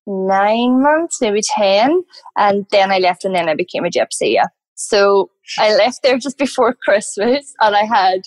nine 0.08 0.82
months, 0.82 1.22
maybe 1.22 1.42
ten, 1.44 2.04
and 2.38 2.66
then 2.72 2.92
I 2.92 3.00
left, 3.00 3.26
and 3.26 3.36
then 3.36 3.50
I 3.50 3.56
became 3.56 3.86
a 3.86 3.90
gypsy. 3.90 4.34
Yeah. 4.34 4.48
So 4.82 5.30
I 5.60 5.76
left 5.76 6.00
there 6.04 6.18
just 6.18 6.38
before 6.46 6.74
Christmas 6.74 7.54
and 7.60 7.76
I 7.76 7.84
had 7.84 8.22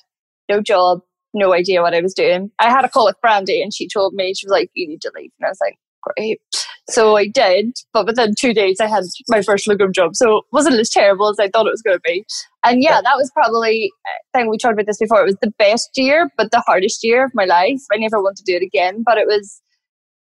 no 0.48 0.60
job, 0.60 1.00
no 1.32 1.52
idea 1.52 1.82
what 1.82 1.94
I 1.94 2.00
was 2.00 2.14
doing. 2.14 2.50
I 2.58 2.70
had 2.70 2.84
a 2.84 2.88
call 2.88 3.06
with 3.06 3.20
Brandy 3.20 3.60
and 3.62 3.74
she 3.74 3.88
told 3.88 4.14
me, 4.14 4.34
she 4.34 4.46
was 4.46 4.52
like, 4.52 4.70
you 4.74 4.86
need 4.86 5.00
to 5.02 5.12
leave. 5.14 5.32
And 5.38 5.46
I 5.46 5.50
was 5.50 5.60
like, 5.60 5.78
great. 6.16 6.40
So 6.88 7.16
I 7.16 7.26
did, 7.26 7.72
but 7.92 8.06
within 8.06 8.34
two 8.38 8.52
days 8.52 8.80
I 8.80 8.86
had 8.86 9.04
my 9.28 9.42
first 9.42 9.66
locum 9.66 9.92
job. 9.92 10.14
So 10.14 10.38
it 10.38 10.44
wasn't 10.52 10.78
as 10.78 10.90
terrible 10.90 11.28
as 11.30 11.38
I 11.38 11.48
thought 11.48 11.66
it 11.66 11.70
was 11.70 11.82
going 11.82 11.96
to 11.96 12.02
be. 12.04 12.24
And 12.64 12.82
yeah, 12.82 13.00
that 13.00 13.16
was 13.16 13.30
probably, 13.34 13.90
eh, 14.06 14.18
I 14.34 14.38
think 14.38 14.50
we 14.50 14.58
talked 14.58 14.74
about 14.74 14.86
this 14.86 14.98
before, 14.98 15.20
it 15.20 15.26
was 15.26 15.36
the 15.40 15.52
best 15.58 15.90
year, 15.96 16.30
but 16.36 16.50
the 16.50 16.62
hardest 16.66 17.02
year 17.02 17.24
of 17.24 17.32
my 17.34 17.44
life. 17.44 17.80
I 17.92 17.96
never 17.96 18.22
want 18.22 18.36
to 18.36 18.44
do 18.44 18.56
it 18.56 18.62
again, 18.62 19.02
but 19.04 19.18
it 19.18 19.26
was 19.26 19.60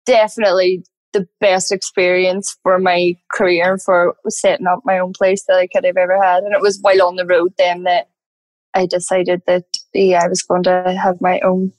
definitely 0.05 0.85
the 1.13 1.27
best 1.41 1.73
experience 1.73 2.57
for 2.63 2.79
my 2.79 3.15
career 3.33 3.79
for 3.79 4.15
setting 4.29 4.67
up 4.67 4.81
my 4.85 4.99
own 4.99 5.13
place 5.13 5.45
that 5.47 5.59
I 5.59 5.67
could 5.67 5.85
have 5.85 5.97
ever 5.97 6.23
had. 6.23 6.43
And 6.43 6.55
it 6.55 6.61
was 6.61 6.79
while 6.81 7.03
on 7.03 7.17
the 7.17 7.27
road 7.27 7.53
then 7.59 7.85
that 7.85 8.09
I 8.75 8.87
decided 8.87 9.43
that 9.47 9.65
yeah, 9.93 10.23
I 10.25 10.29
was 10.29 10.43
going 10.43 10.63
to 10.65 10.99
have 11.01 11.21
my 11.21 11.41
own 11.41 11.73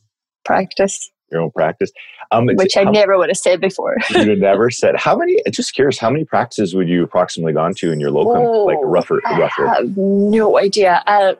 practice. 0.46 1.10
Your 1.34 1.42
own 1.42 1.52
practice, 1.52 1.92
um, 2.32 2.48
which 2.56 2.78
I 2.78 2.84
never 2.84 3.18
would 3.18 3.30
have 3.30 3.38
said 3.38 3.60
before. 3.60 3.98
you 4.12 4.36
never 4.40 4.70
said. 4.70 4.96
How 4.98 5.18
many? 5.18 5.42
Just 5.52 5.74
curious. 5.74 5.98
How 5.98 6.10
many 6.10 6.24
practices 6.24 6.76
would 6.76 6.88
you 6.88 7.04
approximately 7.04 7.54
gone 7.54 7.74
to 7.76 7.92
in 7.92 8.00
your 8.00 8.12
locum? 8.12 8.42
Oh, 8.42 8.66
like 8.66 8.78
rougher, 8.82 9.20
rougher. 9.38 9.68
I 9.68 9.76
have 9.78 9.98
no 9.98 10.58
idea. 10.58 11.04
Uh, 11.06 11.34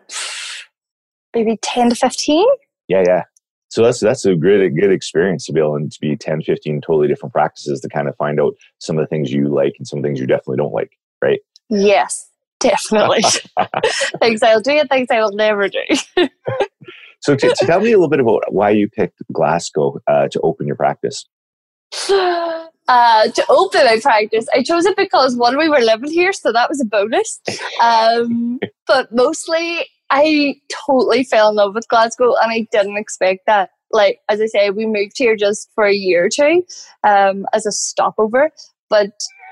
maybe 1.34 1.58
ten 1.62 1.90
to 1.90 1.96
fifteen. 1.96 2.48
Yeah, 2.88 3.04
yeah 3.08 3.24
so 3.74 3.82
that's 3.82 4.00
that's 4.00 4.24
a 4.24 4.36
good 4.36 4.76
good 4.76 4.92
experience 4.92 5.46
to 5.46 5.52
be 5.52 5.60
able 5.60 5.80
to 5.80 6.00
be 6.00 6.16
10 6.16 6.44
15 6.44 6.82
totally 6.82 7.08
different 7.08 7.34
practices 7.34 7.80
to 7.80 7.90
kind 7.90 8.08
of 8.08 8.16
find 8.18 8.40
out 8.40 8.54
some 8.78 9.00
of 9.00 9.04
the 9.04 9.08
things 9.08 9.32
you 9.32 9.48
like 9.48 9.74
and 9.80 9.88
some 9.88 10.04
things 10.04 10.20
you 10.20 10.28
definitely 10.28 10.58
don't 10.58 10.74
like 10.74 10.92
right 11.24 11.40
yes 11.70 12.30
definitely 12.60 13.22
things 14.22 14.44
i'll 14.44 14.62
do 14.62 14.72
and 14.72 14.90
things 14.90 15.08
i 15.10 15.20
will 15.20 15.34
never 15.34 15.68
do 15.68 15.80
so 17.24 17.36
to 17.36 17.56
tell 17.62 17.80
me 17.80 17.92
a 17.92 17.98
little 17.98 18.10
bit 18.10 18.20
about 18.20 18.44
why 18.50 18.70
you 18.70 18.90
picked 18.90 19.22
glasgow 19.32 20.00
uh, 20.08 20.28
to 20.28 20.40
open 20.42 20.68
your 20.68 20.76
practice 20.76 21.26
uh, 22.10 23.28
to 23.30 23.46
open 23.50 23.86
my 23.86 24.00
practice. 24.02 24.46
I 24.54 24.64
chose 24.64 24.86
it 24.86 24.98
because 24.98 25.36
one, 25.36 25.58
we 25.58 25.70
were 25.70 25.80
living 25.80 26.12
here, 26.12 26.34
so 26.34 26.52
that 26.52 26.70
was 26.70 26.82
a 26.82 26.86
bonus. 26.86 27.40
Um, 27.82 28.60
but 28.88 29.12
mostly 29.12 29.86
I 30.10 30.56
totally 30.86 31.24
fell 31.24 31.50
in 31.50 31.56
love 31.56 31.76
with 31.76 31.88
Glasgow 31.88 32.36
and 32.42 32.52
I 32.52 32.68
didn't 32.72 32.98
expect 32.98 33.42
that. 33.48 33.72
Like, 33.92 34.20
as 34.28 34.42
I 34.42 34.48
say, 34.48 34.70
we 34.72 34.86
moved 34.86 35.14
here 35.18 35.36
just 35.36 35.70
for 35.76 35.86
a 35.86 35.94
year 35.94 36.26
or 36.26 36.30
two 36.30 36.64
um, 37.04 37.46
as 37.54 37.66
a 37.66 37.72
stopover, 37.72 38.52
but 38.90 39.12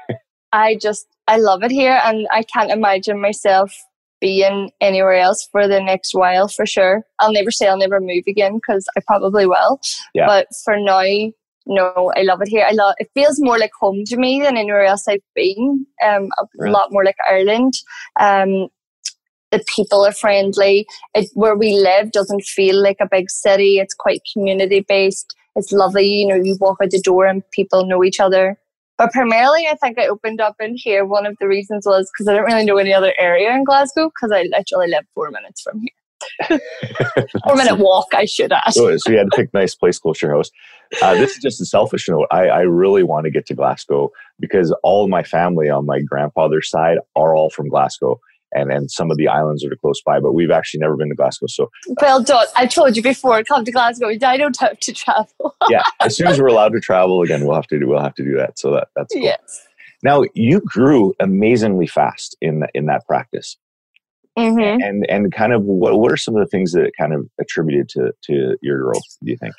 I 0.51 0.78
just, 0.82 1.06
I 1.28 1.38
love 1.38 1.63
it 1.63 1.72
here 1.72 2.00
and 2.04 2.28
I 2.32 2.44
can't 2.44 2.72
imagine 2.72 3.22
myself 3.22 3.74
being 4.22 4.72
anywhere 4.80 5.16
else 5.16 5.48
for 5.51 5.68
the 5.68 5.82
next 5.82 6.13
while 6.13 6.48
for 6.48 6.66
sure. 6.66 7.04
I'll 7.20 7.34
never 7.34 7.51
say 7.51 7.68
I'll 7.68 7.78
never 7.78 8.00
move 8.00 8.24
again 8.28 8.56
because 8.56 8.88
I 8.96 9.01
probably 9.06 9.46
will. 9.46 9.82
Yeah. 10.13 10.28
But 10.28 10.48
for 10.63 10.78
now, 10.78 11.01
no, 11.66 12.12
I 12.16 12.22
love 12.22 12.42
it 12.42 12.48
here. 12.48 12.66
I 12.68 12.72
love 12.72 12.96
it 13.00 13.10
feels 13.13 13.40
more 13.40 13.60
like 13.60 13.72
home 13.80 14.04
to 14.06 14.18
me 14.18 14.42
than 14.42 14.58
anywhere 14.58 14.86
else 14.86 15.08
I've 15.08 15.20
been. 15.36 15.86
Um, 16.04 16.30
a 16.40 16.46
right. 16.58 16.72
lot 16.72 16.92
more 16.92 17.04
like 17.04 17.18
Ireland. 17.30 17.74
Um, 18.20 18.70
the 19.51 19.63
people 19.75 20.06
are 20.06 20.13
friendly. 20.13 20.88
It, 21.13 21.30
where 21.34 21.58
we 21.58 21.74
live 21.74 22.12
doesn't 22.12 22.44
feel 22.44 22.82
like 22.82 22.98
a 23.01 23.10
big 23.10 23.30
city. 23.30 23.80
It's 23.80 23.94
quite 23.94 24.22
community 24.34 24.86
based. 24.88 25.36
It's 25.56 25.72
lovely. 25.72 26.08
You 26.08 26.28
know, 26.28 26.36
you 26.36 26.58
walk 26.60 26.78
out 26.82 26.92
the 26.92 27.01
door 27.01 27.25
and 27.25 27.44
people 27.51 27.86
know 27.86 28.04
each 28.04 28.20
other. 28.20 28.58
But 29.01 29.13
primarily, 29.13 29.65
I 29.65 29.74
think 29.81 29.98
I 29.98 30.05
opened 30.05 30.39
up 30.41 30.58
in 30.60 30.75
here. 30.77 31.05
One 31.05 31.25
of 31.25 31.36
the 31.39 31.48
reasons 31.48 31.88
was 31.88 32.08
because 32.13 32.27
I 32.27 32.34
didn't 32.34 32.46
really 32.46 32.65
know 32.65 32.77
any 32.77 32.93
other 32.93 33.15
area 33.17 33.51
in 33.51 33.63
Glasgow 33.63 34.10
because 34.10 34.31
I 34.31 34.43
literally 34.55 34.89
live 34.89 35.05
four 35.15 35.31
minutes 35.31 35.63
from 35.63 35.81
here. 35.81 36.60
four 37.43 37.55
minute 37.55 37.79
walk, 37.79 38.10
I 38.13 38.25
should 38.25 38.51
ask. 38.51 38.74
so, 38.75 38.96
so 38.98 39.12
you 39.12 39.17
had 39.17 39.31
to 39.31 39.36
pick 39.36 39.51
nice 39.55 39.74
place 39.74 39.98
close 39.98 40.20
to 40.20 40.27
your 40.27 40.36
house. 40.36 40.51
Uh, 41.01 41.15
this 41.15 41.31
is 41.31 41.41
just 41.41 41.60
a 41.60 41.65
selfish 41.65 42.08
note. 42.08 42.27
I, 42.29 42.50
I 42.50 42.60
really 42.60 43.01
want 43.01 43.24
to 43.24 43.31
get 43.31 43.48
to 43.48 43.55
Glasgow 43.55 44.12
because 44.39 44.72
all 44.84 45.08
my 45.08 45.24
family 45.24 45.67
on 45.67 45.88
my 45.88 46.01
grandfather's 46.01 46.70
side 46.70 47.00
are 47.15 47.36
all 47.36 47.50
from 47.50 47.70
Glasgow 47.70 48.20
and 48.53 48.72
and 48.72 48.91
some 48.91 49.12
of 49.12 49.17
the 49.17 49.27
islands 49.27 49.63
that 49.63 49.72
are 49.72 49.77
close 49.77 50.01
by. 50.01 50.20
But 50.20 50.34
we've 50.34 50.51
actually 50.51 50.79
never 50.79 50.96
been 50.96 51.10
to 51.10 51.15
Glasgow. 51.15 51.48
So 51.48 51.70
well 52.01 52.24
done. 52.24 52.48
I 52.55 52.65
told 52.65 52.96
you 52.96 53.03
before, 53.03 53.43
come 53.43 53.65
to 53.65 53.72
Glasgow. 53.72 54.10
I 54.10 54.38
don't 54.38 54.60
have 54.60 54.79
to 54.79 54.93
travel. 54.93 55.55
yeah, 55.70 55.84
as 56.00 56.15
soon 56.15 56.27
as 56.27 56.39
we're 56.39 56.48
allowed 56.48 56.74
to 56.74 56.79
travel 56.79 57.22
again, 57.22 57.46
we'll 57.46 57.55
have 57.55 57.67
to 57.67 57.79
do 57.79 57.88
we'll 57.88 58.01
have 58.01 58.15
to 58.15 58.24
do 58.24 58.36
that. 58.38 58.60
So 58.60 58.72
that 58.72 58.89
that's 58.96 59.13
cool. 59.13 59.24
yes. 59.24 59.67
Now 60.03 60.24
you 60.34 60.62
grew 60.62 61.13
amazingly 61.20 61.88
fast 61.88 62.36
in 62.41 62.63
in 62.74 62.86
that 62.88 63.05
practice. 63.05 63.58
Mm-hmm. 64.38 64.81
And 64.81 65.05
and 65.10 65.34
kind 65.34 65.53
of 65.53 65.63
what 65.63 66.00
what 66.00 66.12
are 66.12 66.17
some 66.17 66.36
of 66.36 66.41
the 66.41 66.48
things 66.48 66.72
that 66.72 66.91
kind 66.98 67.13
of 67.13 67.27
attributed 67.39 67.89
to 67.89 68.13
to 68.24 68.58
your 68.62 68.81
growth? 68.84 69.17
Do 69.24 69.31
you 69.31 69.38
think? 69.38 69.53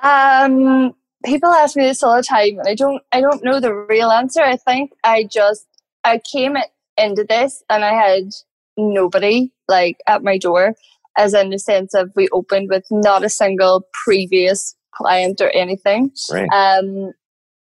Um, 0.00 0.94
people 1.24 1.48
ask 1.48 1.76
me 1.76 1.84
this 1.84 2.02
all 2.02 2.16
the 2.16 2.22
time, 2.22 2.58
and 2.58 2.68
I 2.68 2.74
don't 2.74 3.02
I 3.12 3.20
don't 3.20 3.42
know 3.42 3.60
the 3.60 3.74
real 3.74 4.10
answer. 4.10 4.42
I 4.42 4.56
think 4.56 4.92
I 5.02 5.24
just 5.24 5.66
I 6.06 6.20
came 6.32 6.56
into 6.96 7.24
this 7.28 7.62
and 7.68 7.84
I 7.84 7.92
had 7.92 8.30
nobody 8.76 9.52
like 9.68 9.96
at 10.06 10.22
my 10.22 10.38
door, 10.38 10.74
as 11.18 11.34
in 11.34 11.50
the 11.50 11.58
sense 11.58 11.94
of 11.94 12.12
we 12.14 12.28
opened 12.32 12.68
with 12.70 12.84
not 12.90 13.24
a 13.24 13.28
single 13.28 13.86
previous 14.04 14.76
client 14.94 15.40
or 15.40 15.50
anything. 15.50 16.12
Right. 16.30 16.48
Um, 16.50 17.12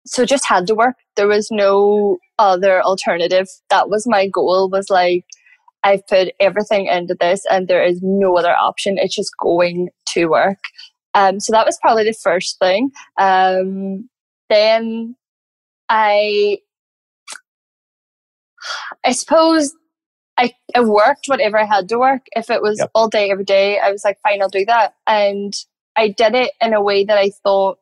so 0.07 0.25
just 0.25 0.47
had 0.47 0.67
to 0.69 0.75
work. 0.75 0.97
There 1.17 1.27
was 1.27 1.49
no 1.51 2.19
other 2.39 2.81
alternative. 2.83 3.49
That 3.71 3.91
was 3.91 4.07
my 4.07 4.29
goal. 4.29 4.71
Was 4.71 4.89
like 4.89 5.25
I've 5.85 6.07
put 6.07 6.29
everything 6.41 6.87
into 6.87 7.17
this, 7.19 7.43
and 7.51 7.67
there 7.69 7.85
is 7.85 8.01
no 8.03 8.37
other 8.39 8.55
option. 8.55 8.99
It's 8.99 9.15
just 9.15 9.33
going 9.41 9.91
to 10.11 10.27
work. 10.27 10.59
Um, 11.15 11.41
so 11.41 11.53
that 11.53 11.67
was 11.67 11.79
probably 11.83 12.05
the 12.05 12.13
first 12.13 12.59
thing. 12.59 12.91
Um, 13.19 14.09
then 14.49 15.17
I 15.89 16.59
I 19.05 19.13
suppose 19.13 19.73
I, 20.39 20.53
I 20.75 20.81
worked 20.81 21.27
whatever 21.27 21.59
I 21.59 21.65
had 21.65 21.89
to 21.89 21.99
work. 21.99 22.23
If 22.37 22.49
it 22.51 22.63
was 22.63 22.79
yep. 22.79 22.91
all 22.95 23.09
day, 23.09 23.31
every 23.31 23.45
day, 23.45 23.79
I 23.79 23.91
was 23.91 24.05
like, 24.05 24.19
fine, 24.23 24.41
I'll 24.41 24.49
do 24.49 24.65
that. 24.67 24.95
And 25.07 25.53
I 25.97 26.09
did 26.09 26.35
it 26.35 26.53
in 26.61 26.75
a 26.75 26.83
way 26.83 27.05
that 27.05 27.19
I 27.19 27.31
thought 27.43 27.79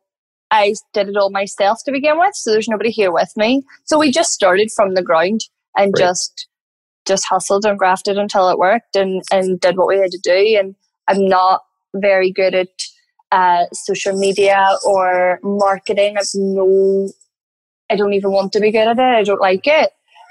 I 0.51 0.75
did 0.95 1.09
it 1.09 1.17
all 1.17 1.31
myself 1.31 1.81
to 1.85 1.93
begin 1.93 2.19
with, 2.19 2.35
so 2.35 2.51
there's 2.51 2.69
nobody 2.69 2.91
here 2.91 3.13
with 3.13 3.33
me. 3.37 3.63
So 3.85 3.99
we 3.99 4.11
just 4.11 4.33
started 4.33 4.71
from 4.75 4.95
the 4.95 5.03
ground 5.03 5.43
and 5.77 5.93
right. 5.97 6.05
just 6.05 6.49
just 7.07 7.25
hustled 7.29 7.65
and 7.65 7.79
grafted 7.79 8.19
until 8.19 8.49
it 8.49 8.59
worked 8.59 8.97
and 8.97 9.23
and 9.33 9.61
did 9.61 9.77
what 9.77 9.89
we 9.89 9.99
had 9.99 10.11
to 10.13 10.21
do. 10.23 10.57
And 10.59 10.75
I'm 11.09 11.27
not 11.27 11.63
very 11.95 12.33
good 12.33 12.55
at 12.55 12.69
uh, 13.33 13.65
social 13.73 14.17
media 14.17 14.69
or 14.85 15.41
marketing. 15.43 16.17
I've 16.19 16.29
no, 16.35 17.11
I 17.91 17.97
don't 17.97 18.15
even 18.15 18.33
want 18.33 18.53
to 18.53 18.61
be 18.61 18.73
good 18.73 18.89
at 18.89 18.99
it. 18.99 19.01
I 19.01 19.23
don't 19.25 19.41
like 19.41 19.67
it. 19.67 19.91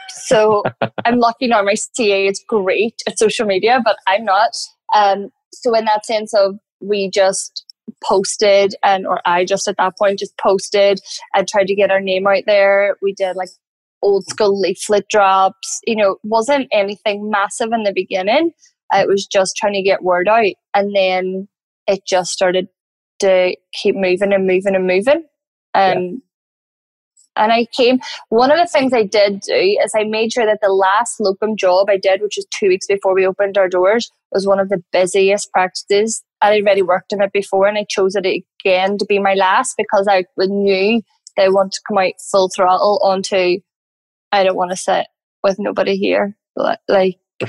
So 0.09 0.63
I'm 1.05 1.19
lucky 1.19 1.47
now. 1.47 1.61
My 1.61 1.75
CA 1.75 2.27
is 2.27 2.43
great 2.47 3.01
at 3.07 3.19
social 3.19 3.45
media, 3.45 3.81
but 3.83 3.97
I'm 4.07 4.25
not. 4.25 4.55
Um, 4.93 5.29
so 5.53 5.75
in 5.75 5.85
that 5.85 6.05
sense 6.05 6.33
of 6.33 6.57
we 6.81 7.09
just 7.09 7.65
posted 8.03 8.75
and 8.83 9.05
or 9.05 9.21
I 9.25 9.45
just 9.45 9.67
at 9.67 9.77
that 9.77 9.97
point 9.97 10.19
just 10.19 10.37
posted 10.37 10.99
and 11.33 11.47
tried 11.47 11.67
to 11.67 11.75
get 11.75 11.91
our 11.91 12.01
name 12.01 12.27
out 12.27 12.43
there. 12.45 12.97
We 13.01 13.13
did 13.13 13.35
like 13.35 13.49
old 14.01 14.25
school 14.27 14.59
leaflet 14.59 15.07
drops. 15.09 15.79
You 15.85 15.95
know, 15.95 16.17
wasn't 16.23 16.67
anything 16.71 17.29
massive 17.29 17.71
in 17.73 17.83
the 17.83 17.93
beginning. 17.93 18.51
It 18.93 19.07
was 19.07 19.25
just 19.25 19.55
trying 19.55 19.73
to 19.73 19.81
get 19.81 20.03
word 20.03 20.27
out. 20.27 20.53
And 20.73 20.95
then 20.95 21.47
it 21.87 22.05
just 22.07 22.31
started 22.31 22.67
to 23.19 23.55
keep 23.73 23.95
moving 23.95 24.33
and 24.33 24.47
moving 24.47 24.75
and 24.75 24.87
moving. 24.87 25.23
Um, 25.73 26.03
yeah. 26.03 26.11
And 27.35 27.51
I 27.51 27.65
came, 27.65 27.99
one 28.29 28.51
of 28.51 28.57
the 28.57 28.67
things 28.67 28.93
I 28.93 29.03
did 29.03 29.41
do 29.41 29.53
is 29.53 29.93
I 29.95 30.03
made 30.03 30.33
sure 30.33 30.45
that 30.45 30.59
the 30.61 30.71
last 30.71 31.19
locum 31.19 31.57
job 31.57 31.89
I 31.89 31.97
did, 31.97 32.21
which 32.21 32.37
was 32.37 32.45
two 32.51 32.69
weeks 32.69 32.87
before 32.87 33.13
we 33.13 33.27
opened 33.27 33.57
our 33.57 33.67
doors, 33.67 34.09
was 34.31 34.47
one 34.47 34.59
of 34.59 34.69
the 34.69 34.83
busiest 34.91 35.51
practices. 35.51 36.23
I'd 36.41 36.61
already 36.61 36.81
worked 36.81 37.11
in 37.11 37.21
it 37.21 37.33
before 37.33 37.67
and 37.67 37.77
I 37.77 37.85
chose 37.89 38.15
it 38.15 38.25
again 38.25 38.97
to 38.97 39.05
be 39.05 39.19
my 39.19 39.33
last 39.33 39.75
because 39.77 40.07
I 40.09 40.25
knew 40.37 41.01
they 41.35 41.49
want 41.49 41.73
to 41.73 41.81
come 41.87 41.97
out 41.97 42.13
full 42.31 42.49
throttle 42.49 42.99
onto, 43.03 43.59
I 44.31 44.43
don't 44.43 44.55
want 44.55 44.71
to 44.71 44.77
sit 44.77 45.07
with 45.43 45.59
nobody 45.59 45.97
here. 45.97 46.35
Like. 46.55 46.79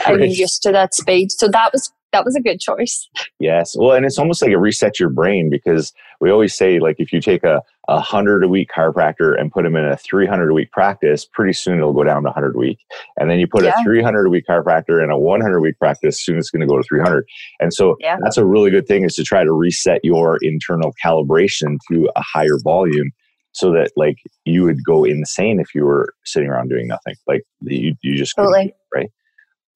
I'm 0.04 0.20
used 0.20 0.64
to 0.64 0.72
that 0.72 0.94
speed. 0.94 1.30
So 1.30 1.46
that 1.46 1.70
was 1.72 1.92
that 2.16 2.24
was 2.24 2.34
a 2.34 2.40
good 2.40 2.60
choice. 2.60 3.08
Yes. 3.38 3.76
Well, 3.76 3.92
and 3.94 4.06
it's 4.06 4.18
almost 4.18 4.40
like 4.40 4.50
it 4.50 4.56
resets 4.56 4.98
your 4.98 5.10
brain 5.10 5.50
because 5.50 5.92
we 6.22 6.30
always 6.30 6.56
say, 6.56 6.78
like, 6.78 6.96
if 6.98 7.12
you 7.12 7.20
take 7.20 7.44
a, 7.44 7.60
a 7.86 7.96
100 7.96 8.42
a 8.42 8.48
week 8.48 8.70
chiropractor 8.74 9.38
and 9.38 9.52
put 9.52 9.64
them 9.64 9.76
in 9.76 9.84
a 9.84 9.94
300 9.94 10.48
a 10.48 10.54
week 10.54 10.72
practice, 10.72 11.26
pretty 11.26 11.52
soon 11.52 11.76
it'll 11.76 11.92
go 11.92 12.02
down 12.02 12.22
to 12.22 12.28
100 12.28 12.54
a 12.54 12.58
week. 12.58 12.78
And 13.18 13.30
then 13.30 13.38
you 13.38 13.46
put 13.46 13.62
yeah. 13.62 13.74
a 13.78 13.84
300 13.84 14.24
a 14.24 14.30
week 14.30 14.46
chiropractor 14.48 15.04
in 15.04 15.10
a 15.10 15.18
100 15.18 15.58
a 15.58 15.60
week 15.60 15.78
practice, 15.78 16.24
soon 16.24 16.38
it's 16.38 16.48
going 16.48 16.62
to 16.62 16.66
go 16.66 16.78
to 16.78 16.82
300. 16.84 17.26
And 17.60 17.74
so 17.74 17.96
yeah. 18.00 18.16
that's 18.22 18.38
a 18.38 18.46
really 18.46 18.70
good 18.70 18.86
thing 18.86 19.04
is 19.04 19.14
to 19.16 19.22
try 19.22 19.44
to 19.44 19.52
reset 19.52 20.02
your 20.02 20.38
internal 20.40 20.94
calibration 21.04 21.76
to 21.90 22.08
a 22.16 22.22
higher 22.22 22.58
volume 22.64 23.12
so 23.52 23.70
that 23.72 23.90
like 23.96 24.16
you 24.46 24.64
would 24.64 24.82
go 24.82 25.04
insane 25.04 25.60
if 25.60 25.74
you 25.74 25.84
were 25.84 26.14
sitting 26.24 26.48
around 26.48 26.70
doing 26.70 26.86
nothing. 26.86 27.16
Like 27.26 27.42
you, 27.60 27.94
you 28.00 28.16
just 28.16 28.34
totally. 28.34 28.74
right. 28.94 29.10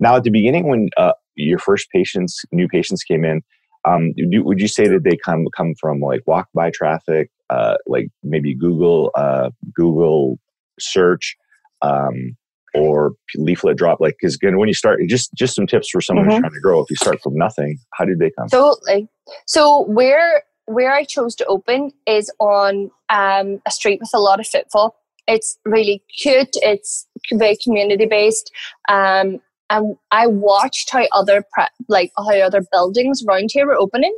Now, 0.01 0.17
at 0.17 0.25
the 0.25 0.31
beginning, 0.31 0.67
when 0.67 0.89
uh, 0.97 1.13
your 1.41 1.59
first 1.59 1.91
patients, 1.91 2.45
new 2.53 2.69
patients 2.69 3.03
came 3.03 3.25
in, 3.25 3.43
um, 3.85 4.13
do, 4.13 4.43
would 4.45 4.61
you 4.61 4.69
say 4.69 4.89
that 4.89 5.05
they 5.05 5.17
come 5.17 5.47
come 5.57 5.75
from 5.81 6.01
like 6.01 6.23
walk 6.27 6.49
by 6.55 6.71
traffic, 6.71 7.31
uh, 7.49 7.77
like 7.87 8.09
maybe 8.23 8.55
Google 8.55 9.11
uh, 9.15 9.51
Google 9.75 10.39
search, 10.79 11.37
um, 11.83 12.37
or 12.75 13.13
leaflet 13.37 13.79
drop? 13.79 14.01
Like, 14.01 14.17
because 14.21 14.35
again, 14.35 14.59
when 14.59 14.69
you 14.69 14.75
start, 14.75 15.01
just 15.09 15.33
just 15.35 15.55
some 15.55 15.67
tips 15.67 15.89
for 15.89 16.01
someone 16.01 16.27
mm-hmm. 16.27 16.33
who's 16.35 16.41
trying 16.41 16.53
to 16.53 16.61
grow. 16.61 16.81
If 16.81 16.91
you 16.91 16.97
start 16.97 17.23
from 17.23 17.35
nothing, 17.37 17.79
how 17.95 18.05
did 18.05 18.19
they 18.19 18.31
come? 18.31 18.49
Totally. 18.49 19.09
So 19.47 19.85
where 19.87 20.43
where 20.67 20.93
I 20.93 21.05
chose 21.05 21.35
to 21.37 21.47
open 21.47 21.91
is 22.07 22.31
on 22.39 22.91
um, 23.09 23.61
a 23.67 23.71
street 23.71 24.01
with 24.01 24.11
a 24.15 24.21
lot 24.21 24.41
of 24.41 24.47
footfall. 24.47 24.97
It's 25.27 25.59
really 25.65 26.03
cute. 26.19 26.57
It's 26.57 27.07
very 27.33 27.57
community 27.57 28.07
based. 28.07 28.53
Um, 28.89 29.41
and 29.71 29.97
I 30.11 30.27
watched 30.27 30.91
how 30.91 31.07
other 31.13 31.45
pre- 31.53 31.65
like 31.89 32.13
how 32.19 32.39
other 32.39 32.63
buildings 32.71 33.25
around 33.27 33.51
here 33.53 33.67
were 33.67 33.79
opening. 33.79 34.17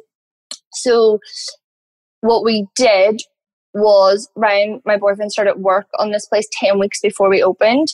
So 0.72 1.20
what 2.22 2.42
we 2.44 2.66
did 2.74 3.20
was 3.74 4.28
Ryan, 4.34 4.82
my 4.84 4.96
boyfriend, 4.96 5.32
started 5.32 5.58
work 5.58 5.86
on 5.98 6.10
this 6.10 6.26
place 6.26 6.48
ten 6.52 6.78
weeks 6.78 7.00
before 7.00 7.30
we 7.30 7.42
opened. 7.42 7.88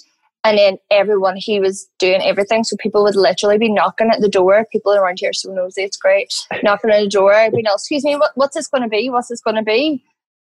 And 0.44 0.56
then 0.56 0.78
everyone, 0.90 1.34
he 1.36 1.58
was 1.58 1.90
doing 1.98 2.22
everything. 2.22 2.62
So 2.62 2.76
people 2.78 3.02
would 3.02 3.16
literally 3.16 3.58
be 3.58 3.72
knocking 3.72 4.10
at 4.10 4.20
the 4.20 4.28
door. 4.28 4.66
People 4.70 4.94
around 4.94 5.18
here 5.18 5.32
so 5.32 5.52
nosy, 5.52 5.82
it's 5.82 5.96
great. 5.96 6.32
Knocking 6.62 6.90
at 6.90 7.00
the 7.00 7.08
door. 7.08 7.34
I'd 7.34 7.50
be 7.50 7.62
like, 7.64 7.74
excuse 7.74 8.04
me, 8.04 8.14
what, 8.14 8.30
what's 8.36 8.54
this 8.54 8.68
going 8.68 8.84
to 8.84 8.88
be? 8.88 9.10
What's 9.10 9.28
this 9.28 9.40
going 9.40 9.56
to 9.56 9.62
be? 9.62 10.02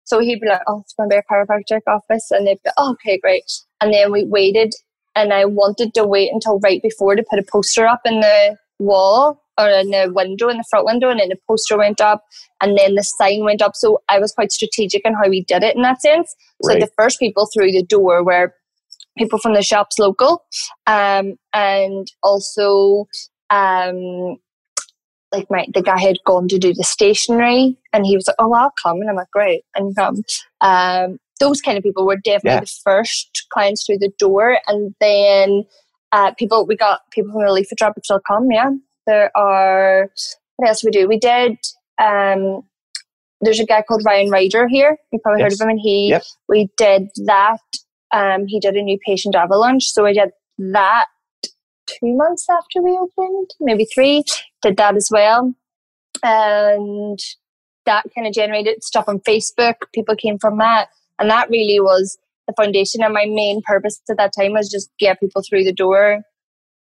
So 0.05 0.19
he'd 0.19 0.39
be 0.39 0.47
like, 0.47 0.61
oh, 0.65 0.79
it's 0.79 0.93
going 0.93 1.09
to 1.09 1.13
be 1.13 1.19
a 1.19 1.23
chiropractic 1.31 1.81
office. 1.87 2.31
And 2.31 2.47
they'd 2.47 2.63
be, 2.63 2.71
oh, 2.77 2.93
okay, 2.93 3.19
great. 3.19 3.43
And 3.81 3.93
then 3.93 4.11
we 4.11 4.23
waited 4.23 4.73
and 5.15 5.33
I 5.33 5.45
wanted 5.45 5.93
to 5.95 6.05
wait 6.05 6.31
until 6.31 6.59
right 6.59 6.81
before 6.81 7.15
to 7.15 7.23
put 7.29 7.39
a 7.39 7.43
poster 7.43 7.85
up 7.85 8.01
in 8.05 8.19
the 8.19 8.57
wall 8.79 9.43
or 9.57 9.69
in 9.69 9.91
the 9.91 10.11
window, 10.13 10.49
in 10.49 10.57
the 10.57 10.65
front 10.69 10.85
window, 10.85 11.09
and 11.09 11.19
then 11.19 11.29
the 11.29 11.37
poster 11.47 11.77
went 11.77 12.01
up 12.01 12.23
and 12.61 12.77
then 12.77 12.95
the 12.95 13.03
sign 13.03 13.43
went 13.43 13.61
up. 13.61 13.75
So 13.75 14.01
I 14.09 14.19
was 14.19 14.31
quite 14.31 14.51
strategic 14.51 15.05
in 15.05 15.13
how 15.13 15.29
we 15.29 15.43
did 15.43 15.63
it 15.63 15.75
in 15.75 15.81
that 15.81 16.01
sense. 16.01 16.33
Right. 16.63 16.75
So 16.75 16.79
the 16.85 16.91
first 16.97 17.19
people 17.19 17.47
through 17.53 17.71
the 17.71 17.83
door 17.83 18.23
were 18.23 18.53
people 19.17 19.39
from 19.39 19.53
the 19.53 19.61
shops 19.61 19.99
local 19.99 20.45
um, 20.87 21.35
and 21.53 22.07
also 22.23 23.07
um, 23.49 24.37
like 25.33 25.47
my 25.49 25.65
the 25.73 25.81
guy 25.81 25.99
had 25.99 26.17
gone 26.25 26.47
to 26.47 26.57
do 26.57 26.73
the 26.73 26.83
stationery 26.83 27.77
and 27.93 28.05
he 28.05 28.15
was 28.15 28.27
like, 28.27 28.35
Oh 28.39 28.53
I'll 28.53 28.73
come 28.81 29.01
and 29.01 29.09
I'm 29.09 29.15
like, 29.15 29.31
Great 29.31 29.63
and 29.75 29.95
come. 29.95 30.23
Um, 30.61 31.19
those 31.41 31.59
kind 31.59 31.77
of 31.77 31.83
people 31.83 32.05
were 32.05 32.15
definitely 32.15 32.51
yeah. 32.51 32.59
the 32.61 32.79
first 32.83 33.47
clients 33.51 33.85
through 33.85 33.97
the 33.97 34.11
door. 34.17 34.59
And 34.67 34.95
then 35.01 35.65
uh, 36.13 36.33
people, 36.35 36.65
we 36.65 36.77
got 36.77 37.01
people 37.11 37.33
from 37.33 37.43
the 37.43 37.51
leaflet 37.51 37.77
drop 37.77 37.95
which 37.95 38.05
still 38.05 38.21
come. 38.25 38.49
Yeah. 38.49 38.69
There 39.07 39.31
are, 39.35 40.09
what 40.55 40.69
else 40.69 40.83
we 40.83 40.91
do? 40.91 41.07
We 41.07 41.17
did, 41.17 41.57
um, 42.01 42.61
there's 43.41 43.59
a 43.59 43.65
guy 43.65 43.81
called 43.81 44.05
Ryan 44.05 44.29
Ryder 44.29 44.67
here. 44.67 44.97
You 45.11 45.19
probably 45.19 45.41
yes. 45.41 45.45
heard 45.45 45.53
of 45.53 45.61
him. 45.61 45.69
And 45.71 45.79
he, 45.79 46.09
yep. 46.09 46.23
we 46.47 46.69
did 46.77 47.09
that. 47.25 47.59
Um, 48.13 48.45
he 48.47 48.59
did 48.59 48.75
a 48.75 48.81
new 48.81 48.99
patient 49.05 49.35
avalanche. 49.35 49.91
So 49.91 50.05
I 50.05 50.13
did 50.13 50.29
that 50.59 51.07
two 51.87 52.15
months 52.15 52.45
after 52.49 52.81
we 52.81 52.91
opened, 52.91 53.49
maybe 53.59 53.85
three. 53.85 54.23
Did 54.61 54.77
that 54.77 54.95
as 54.95 55.09
well. 55.11 55.55
And 56.23 57.19
that 57.87 58.05
kind 58.13 58.27
of 58.27 58.33
generated 58.33 58.83
stuff 58.83 59.05
on 59.07 59.19
Facebook. 59.21 59.75
People 59.93 60.15
came 60.15 60.37
from 60.37 60.59
that. 60.59 60.89
And 61.21 61.29
that 61.29 61.49
really 61.49 61.79
was 61.79 62.17
the 62.47 62.53
foundation. 62.61 63.03
And 63.03 63.13
my 63.13 63.25
main 63.25 63.61
purpose 63.61 64.01
at 64.09 64.17
that 64.17 64.33
time 64.37 64.53
was 64.53 64.69
just 64.69 64.89
get 64.99 65.19
people 65.19 65.43
through 65.47 65.63
the 65.63 65.73
door. 65.73 66.21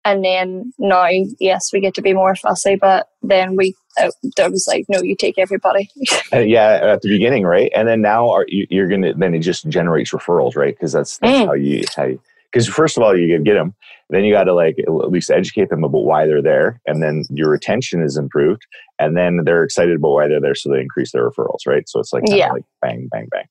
And 0.04 0.24
then 0.24 0.72
now, 0.78 1.08
yes, 1.40 1.70
we 1.72 1.80
get 1.80 1.94
to 1.94 2.02
be 2.02 2.12
more 2.12 2.36
fussy, 2.36 2.76
but 2.76 3.08
then 3.22 3.56
we, 3.56 3.74
uh, 4.00 4.12
there 4.36 4.50
was 4.50 4.66
like, 4.68 4.84
no, 4.88 5.02
you 5.02 5.16
take 5.16 5.36
everybody. 5.36 5.90
uh, 6.32 6.38
yeah, 6.38 6.78
at 6.80 7.02
the 7.02 7.08
beginning, 7.08 7.42
right? 7.42 7.72
And 7.74 7.88
then 7.88 8.02
now 8.02 8.30
are, 8.30 8.46
you, 8.46 8.84
are 8.84 8.86
going 8.86 9.02
to, 9.02 9.14
then 9.14 9.34
it 9.34 9.40
just 9.40 9.68
generates 9.68 10.12
referrals, 10.12 10.54
right? 10.54 10.76
Because 10.76 10.92
that's, 10.92 11.18
that's 11.18 11.32
mm. 11.32 11.46
how 11.46 11.54
you, 11.54 11.82
how 11.96 12.10
because 12.56 12.68
first 12.68 12.96
of 12.96 13.02
all, 13.02 13.14
you 13.14 13.38
get 13.42 13.54
them, 13.54 13.74
then 14.08 14.24
you 14.24 14.32
got 14.32 14.44
to 14.44 14.54
like 14.54 14.76
at 14.78 15.10
least 15.10 15.30
educate 15.30 15.68
them 15.68 15.84
about 15.84 16.04
why 16.04 16.26
they're 16.26 16.40
there, 16.40 16.80
and 16.86 17.02
then 17.02 17.24
your 17.28 17.50
retention 17.50 18.02
is 18.02 18.16
improved, 18.16 18.66
and 18.98 19.14
then 19.14 19.40
they're 19.44 19.62
excited 19.62 19.96
about 19.96 20.12
why 20.12 20.28
they're 20.28 20.40
there, 20.40 20.54
so 20.54 20.70
they 20.70 20.80
increase 20.80 21.12
their 21.12 21.28
referrals, 21.28 21.66
right? 21.66 21.86
So 21.86 22.00
it's 22.00 22.14
like 22.14 22.22
yeah, 22.26 22.52
like 22.52 22.64
bang, 22.80 23.08
bang, 23.10 23.28
bang. 23.30 23.44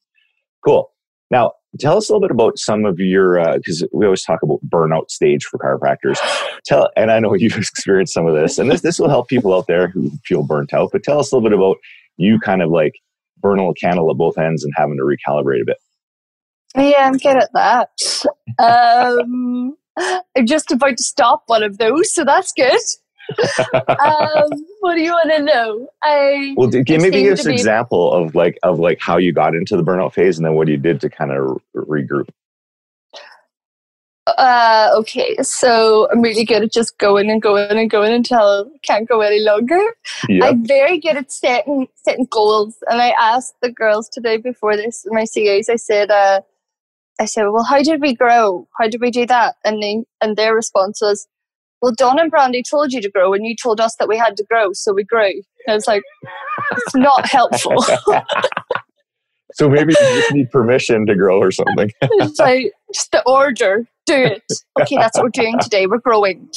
Cool. 0.66 0.92
Now, 1.32 1.54
tell 1.80 1.98
us 1.98 2.10
a 2.10 2.14
little 2.14 2.28
bit 2.28 2.32
about 2.32 2.58
some 2.58 2.86
of 2.86 3.00
your 3.00 3.54
because 3.56 3.84
uh, 3.84 3.88
we 3.94 4.06
always 4.06 4.24
talk 4.24 4.42
about 4.44 4.60
burnout 4.68 5.10
stage 5.10 5.46
for 5.46 5.58
chiropractors. 5.58 6.18
Tell, 6.66 6.90
and 6.96 7.12
I 7.12 7.20
know 7.20 7.34
you've 7.38 7.58
experienced 7.58 8.14
some 8.14 8.28
of 8.28 8.36
this, 8.36 8.58
and 8.58 8.72
this 8.72 8.82
this 8.82 9.00
will 9.00 9.10
help 9.10 9.28
people 9.28 9.54
out 9.54 9.68
there 9.68 9.88
who 9.88 10.12
feel 10.26 10.44
burnt 10.44 10.74
out. 10.74 10.90
But 10.92 11.04
tell 11.04 11.20
us 11.20 11.32
a 11.32 11.36
little 11.36 11.50
bit 11.50 11.58
about 11.58 11.78
you 12.18 12.40
kind 12.40 12.62
of 12.62 12.70
like 12.70 12.94
burning 13.42 13.68
a 13.68 13.74
candle 13.74 14.10
at 14.10 14.18
both 14.18 14.38
ends 14.38 14.64
and 14.64 14.74
having 14.76 14.98
to 14.98 15.04
recalibrate 15.04 15.62
a 15.62 15.66
bit. 15.66 15.78
Yeah, 16.76 17.08
I'm 17.08 17.18
good 17.18 17.38
at 17.38 17.50
that. 17.54 17.90
um, 18.60 19.76
I'm 20.36 20.46
just 20.46 20.72
about 20.72 20.98
to 20.98 21.04
stop 21.04 21.44
one 21.48 21.64
of 21.64 21.78
those, 21.78 22.14
so 22.14 22.26
that's 22.26 22.52
good 22.54 22.80
um, 23.88 24.50
what 24.80 24.96
do 24.96 25.02
you 25.02 25.12
want 25.12 25.32
to 25.32 25.42
know? 25.42 25.88
I 26.04 26.54
well, 26.58 26.70
give 26.70 27.02
maybe 27.02 27.24
give 27.24 27.34
us 27.34 27.46
an 27.46 27.54
example 27.54 28.14
of 28.14 28.36
like 28.36 28.58
of 28.64 28.80
like 28.80 29.00
how 29.00 29.18
you 29.18 29.32
got 29.32 29.56
into 29.56 29.76
the 29.76 29.84
burnout 29.84 30.14
phase, 30.14 30.38
and 30.38 30.46
then 30.46 30.54
what 30.54 30.68
you 30.68 30.78
did 30.78 31.02
to 31.02 31.10
kind 31.10 31.32
of 31.32 31.60
regroup. 31.76 32.30
Uh, 34.28 34.90
okay, 34.96 35.36
so 35.42 36.10
I'm 36.12 36.22
really 36.22 36.46
good 36.46 36.64
at 36.64 36.72
just 36.72 36.98
going 36.98 37.30
and 37.30 37.40
going 37.40 37.78
and 37.78 37.90
going 37.90 38.12
until 38.12 38.72
I 38.74 38.78
can't 38.82 39.08
go 39.08 39.22
any 39.22 39.40
longer. 39.40 39.80
Yep. 40.28 40.44
I'm 40.44 40.66
very 40.66 41.00
good 41.00 41.18
at 41.18 41.32
setting 41.32 41.88
setting 41.96 42.28
goals, 42.30 42.76
and 42.90 43.02
I 43.02 43.14
asked 43.20 43.56
the 43.62 43.72
girls 43.72 44.10
today 44.10 44.38
before 44.38 44.76
this, 44.78 45.06
my 45.08 45.26
CAs, 45.26 45.70
I 45.70 45.76
said, 45.76 46.10
uh, 46.10 46.42
I 47.20 47.26
said, 47.26 47.46
well, 47.48 47.64
how 47.64 47.82
did 47.82 48.02
we 48.02 48.16
grow? 48.16 48.68
How 48.80 48.88
did 48.88 49.00
we 49.00 49.12
do 49.12 49.26
that? 49.28 49.56
And 49.64 49.82
they, 49.82 50.04
and 50.22 50.36
their 50.36 50.56
response 50.56 51.02
was, 51.02 51.28
well, 51.82 51.94
Don 51.96 52.20
and 52.20 52.32
Brandy 52.32 52.64
told 52.64 52.94
you 52.94 53.02
to 53.02 53.12
grow, 53.12 53.34
and 53.34 53.46
you 53.46 53.56
told 53.62 53.80
us 53.80 53.96
that 53.98 54.08
we 54.08 54.18
had 54.18 54.38
to 54.38 54.46
grow, 54.46 54.74
so 54.74 54.94
we 54.94 55.04
grew. 55.04 55.28
And 55.68 55.70
I 55.70 55.74
was 55.74 55.88
like, 55.88 56.04
it's 56.72 56.96
not 56.96 57.28
helpful. 57.28 57.76
so 59.54 59.70
maybe 59.70 59.94
you 59.94 60.20
just 60.20 60.34
need 60.34 60.52
permission 60.52 61.06
to 61.06 61.16
grow 61.16 61.40
or 61.40 61.52
something. 61.52 61.92
it's 62.02 62.40
like 62.40 62.72
just 62.94 63.12
the 63.12 63.24
order, 63.26 63.86
do 64.06 64.16
it. 64.16 64.44
Okay, 64.82 64.98
that's 64.98 65.18
what 65.18 65.26
we're 65.26 65.30
doing 65.30 65.60
today. 65.60 65.86
We're 65.86 66.00
growing. 66.00 66.50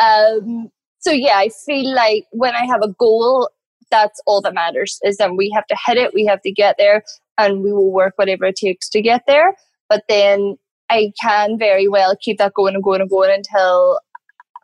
Um, 0.00 0.70
so 1.00 1.10
yeah, 1.10 1.36
I 1.36 1.50
feel 1.66 1.94
like 1.94 2.24
when 2.30 2.54
I 2.54 2.64
have 2.66 2.82
a 2.82 2.92
goal, 2.98 3.50
that's 3.90 4.20
all 4.26 4.40
that 4.42 4.54
matters. 4.54 4.98
Is 5.04 5.16
that 5.18 5.36
we 5.36 5.50
have 5.54 5.66
to 5.66 5.76
hit 5.86 5.98
it, 5.98 6.14
we 6.14 6.24
have 6.26 6.40
to 6.42 6.52
get 6.52 6.76
there, 6.78 7.02
and 7.36 7.62
we 7.62 7.72
will 7.72 7.92
work 7.92 8.14
whatever 8.16 8.46
it 8.46 8.56
takes 8.56 8.88
to 8.90 9.02
get 9.02 9.22
there. 9.26 9.54
But 9.88 10.04
then 10.08 10.56
I 10.88 11.12
can 11.20 11.58
very 11.58 11.88
well 11.88 12.16
keep 12.20 12.38
that 12.38 12.54
going 12.54 12.74
and 12.74 12.84
going 12.84 13.00
and 13.00 13.10
going 13.10 13.30
until 13.30 13.98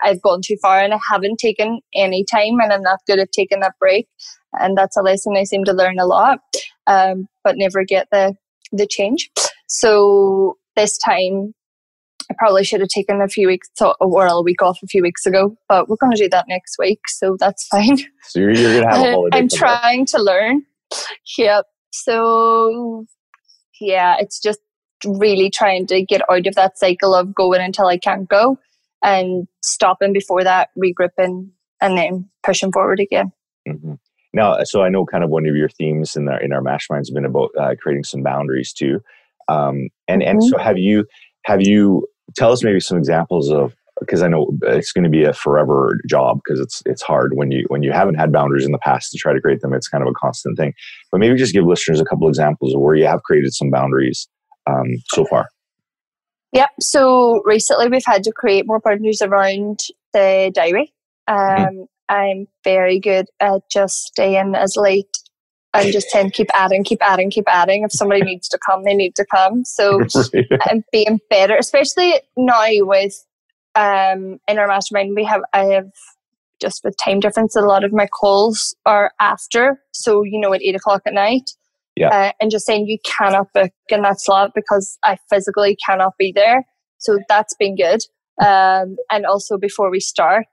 I've 0.03 0.23
gone 0.23 0.41
too 0.45 0.57
far 0.61 0.81
and 0.81 0.95
I 0.95 0.99
haven't 1.11 1.39
taken 1.39 1.81
any 1.95 2.25
time 2.25 2.61
and 2.61 2.73
I'm 2.73 2.83
not 2.83 3.01
good 3.07 3.19
at 3.19 3.33
taking 3.33 3.61
that 3.61 3.75
break. 3.79 4.09
And 4.55 4.77
that's 4.77 4.97
a 4.97 5.03
lesson 5.03 5.37
I 5.37 5.45
seem 5.45 5.65
to 5.65 5.73
learn 5.73 5.99
a 5.99 6.07
lot, 6.07 6.39
um, 6.87 7.29
but 7.45 7.57
never 7.57 7.85
get 7.85 8.09
the, 8.11 8.35
the 8.73 8.87
change. 8.87 9.31
So 9.67 10.57
this 10.77 10.97
time, 10.99 11.55
I 12.31 12.35
probably 12.39 12.65
should 12.65 12.81
have 12.81 12.91
taken 12.91 13.21
a 13.21 13.29
few 13.29 13.47
weeks 13.47 13.69
or 13.81 14.27
a 14.27 14.43
week 14.43 14.63
off 14.63 14.79
a 14.83 14.87
few 14.87 15.03
weeks 15.03 15.25
ago, 15.27 15.57
but 15.69 15.89
we're 15.89 15.97
going 16.01 16.13
to 16.13 16.23
do 16.23 16.29
that 16.29 16.47
next 16.49 16.77
week, 16.79 17.01
so 17.09 17.37
that's 17.39 17.67
fine. 17.71 17.99
So 18.23 18.41
you're, 18.41 18.53
you're 18.53 18.81
going 18.81 18.85
to 18.85 18.97
have 18.97 19.07
a 19.07 19.13
holiday. 19.13 19.39
I'm 19.39 19.49
trying 19.49 20.07
to 20.07 20.23
learn. 20.23 20.63
Yep. 21.39 21.65
So 21.93 23.07
yeah, 23.81 24.17
it's 24.19 24.41
just 24.41 24.61
really 25.05 25.51
trying 25.51 25.87
to 25.87 26.03
get 26.03 26.23
out 26.31 26.47
of 26.47 26.55
that 26.55 26.79
cycle 26.79 27.15
of 27.15 27.35
going 27.35 27.61
until 27.61 27.87
I 27.87 27.99
can't 27.99 28.29
go 28.29 28.59
and 29.03 29.47
stopping 29.63 30.13
before 30.13 30.45
that, 30.45 30.71
regrouping, 30.79 31.51
and 31.81 31.97
then 31.97 32.29
pushing 32.43 32.73
forward 32.73 33.01
again. 33.01 33.33
Mm-hmm. 33.69 33.95
Now, 34.35 34.63
so 34.65 34.83
I 34.83 34.89
know 34.89 35.07
kind 35.07 35.25
of 35.25 35.31
one 35.31 35.47
of 35.47 35.57
your 35.57 35.69
themes 35.69 36.17
in 36.17 36.29
our 36.29 36.41
in 36.41 36.53
our 36.53 36.61
masterminds 36.61 36.99
has 36.99 37.11
been 37.11 37.25
about 37.25 37.51
uh, 37.59 37.75
creating 37.81 38.05
some 38.05 38.23
boundaries 38.23 38.73
too. 38.73 39.01
Um, 39.49 39.89
and 40.07 40.23
and 40.23 40.41
mm-hmm. 40.41 40.49
so 40.49 40.59
have 40.59 40.79
you 40.79 41.07
have 41.45 41.63
you 41.63 42.07
tell 42.37 42.53
us 42.53 42.63
maybe 42.63 42.81
some 42.81 42.99
examples 42.99 43.51
of 43.51 43.75
because 44.01 44.23
I 44.23 44.29
know 44.29 44.53
it's 44.63 44.93
going 44.93 45.05
to 45.05 45.11
be 45.11 45.25
a 45.25 45.33
forever 45.33 45.99
job 46.09 46.41
because 46.45 46.61
it's 46.61 46.83
it's 46.87 47.03
hard 47.03 47.33
when 47.35 47.51
you 47.51 47.65
when 47.69 47.83
you 47.83 47.93
haven't 47.93 48.17
had 48.17 48.33
boundaries 48.33 48.65
in 48.65 48.73
the 48.73 48.79
past 48.79 49.11
to 49.13 49.19
try 49.19 49.33
to 49.33 49.41
create 49.41 49.61
them. 49.61 49.73
It's 49.73 49.89
kind 49.89 50.03
of 50.03 50.09
a 50.09 50.15
constant 50.15 50.57
thing. 50.57 50.75
But 51.11 51.19
maybe 51.19 51.37
just 51.37 51.55
give 51.55 51.65
listeners 51.65 52.01
a 52.01 52.05
couple 52.05 52.29
examples 52.29 52.75
of 52.75 52.81
where 52.81 52.95
you 52.95 53.07
have 53.07 53.23
created 53.23 53.55
some 53.55 53.71
boundaries 53.71 54.29
um, 54.67 54.87
so 55.09 55.25
far. 55.25 55.49
Yep. 56.53 56.71
So 56.81 57.43
recently 57.45 57.89
we've 57.89 58.03
had 58.07 58.25
to 58.25 58.33
create 58.33 58.67
more 58.67 58.81
boundaries 58.81 59.23
around 59.23 59.81
the 60.13 60.51
diary. 60.55 60.93
Mm-hmm. 61.29 61.63
Um, 61.63 61.69
mm-hmm. 61.69 61.83
I'm 62.09 62.47
very 62.65 62.99
good 62.99 63.27
at 63.41 63.63
just 63.71 64.07
staying 64.07 64.55
as 64.55 64.77
late 64.77 65.11
and 65.75 65.93
just 65.93 66.09
saying 66.09 66.31
keep 66.31 66.49
adding, 66.55 66.85
keep 66.85 67.03
adding, 67.03 67.31
keep 67.31 67.45
adding. 67.49 67.85
If 67.85 67.93
somebody 67.93 68.23
needs 68.23 68.49
to 68.49 68.59
come, 68.59 68.85
they 68.85 68.95
need 68.95 69.15
to 69.17 69.27
come. 69.27 69.65
So 69.65 70.01
I'm 70.63 70.85
being 70.91 71.21
better, 71.29 71.57
especially 71.57 72.15
now 72.37 72.67
with 72.81 73.25
um, 73.75 74.39
in 74.49 74.59
our 74.59 74.67
mastermind. 74.67 75.15
We 75.15 75.25
have 75.25 75.43
I 75.53 75.65
have 75.67 75.91
just 76.61 76.83
with 76.83 76.97
time 76.97 77.21
difference. 77.21 77.55
A 77.55 77.61
lot 77.61 77.85
of 77.85 77.93
my 77.93 78.07
calls 78.07 78.75
are 78.87 79.13
after, 79.21 79.81
so 79.93 80.23
you 80.23 80.41
know 80.41 80.55
at 80.55 80.63
eight 80.63 80.75
o'clock 80.75 81.03
at 81.07 81.13
night 81.13 81.51
yeah. 81.99 82.09
Uh, 82.09 82.33
and 82.41 82.51
just 82.51 82.67
saying 82.67 82.87
you 82.87 82.99
cannot 83.05 83.53
book 83.53 83.73
in 83.89 84.03
that 84.03 84.21
slot 84.21 84.53
because 84.55 84.99
I 85.05 85.19
physically 85.31 85.77
cannot 85.85 86.13
be 86.19 86.33
there. 86.35 86.65
So 86.99 87.19
that's 87.29 87.55
been 87.59 87.77
good. 87.77 88.01
Um, 88.41 88.97
and 89.11 89.27
also 89.27 89.59
before 89.59 89.91
we 89.91 90.01
start, 90.01 90.47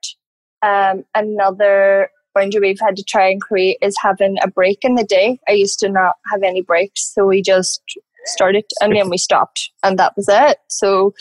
um, 0.61 1.03
another 1.13 2.09
boundary 2.33 2.61
we've 2.61 2.79
had 2.79 2.95
to 2.97 3.03
try 3.03 3.29
and 3.29 3.41
create 3.41 3.77
is 3.81 3.95
having 4.01 4.37
a 4.43 4.49
break 4.49 4.79
in 4.81 4.95
the 4.95 5.03
day. 5.03 5.39
I 5.47 5.53
used 5.53 5.79
to 5.79 5.89
not 5.89 6.15
have 6.31 6.43
any 6.43 6.61
breaks, 6.61 7.13
so 7.13 7.25
we 7.25 7.41
just 7.41 7.81
started 8.25 8.65
and 8.81 8.95
then 8.95 9.09
we 9.09 9.17
stopped, 9.17 9.71
and 9.83 9.99
that 9.99 10.13
was 10.15 10.27
it. 10.29 10.57
So 10.67 11.13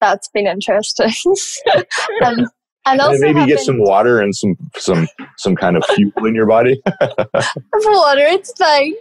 that's 0.00 0.28
been 0.28 0.46
interesting. 0.46 1.12
um, 2.24 2.46
and 2.86 3.00
also 3.00 3.24
and 3.26 3.34
maybe 3.34 3.46
get 3.46 3.60
some 3.60 3.78
water 3.78 4.20
and 4.20 4.34
some 4.34 4.56
some 4.76 5.06
some 5.36 5.54
kind 5.54 5.76
of 5.76 5.84
fuel 5.94 6.24
in 6.24 6.34
your 6.34 6.46
body. 6.46 6.80
water, 7.74 8.24
it's 8.24 8.52
fine. 8.58 8.94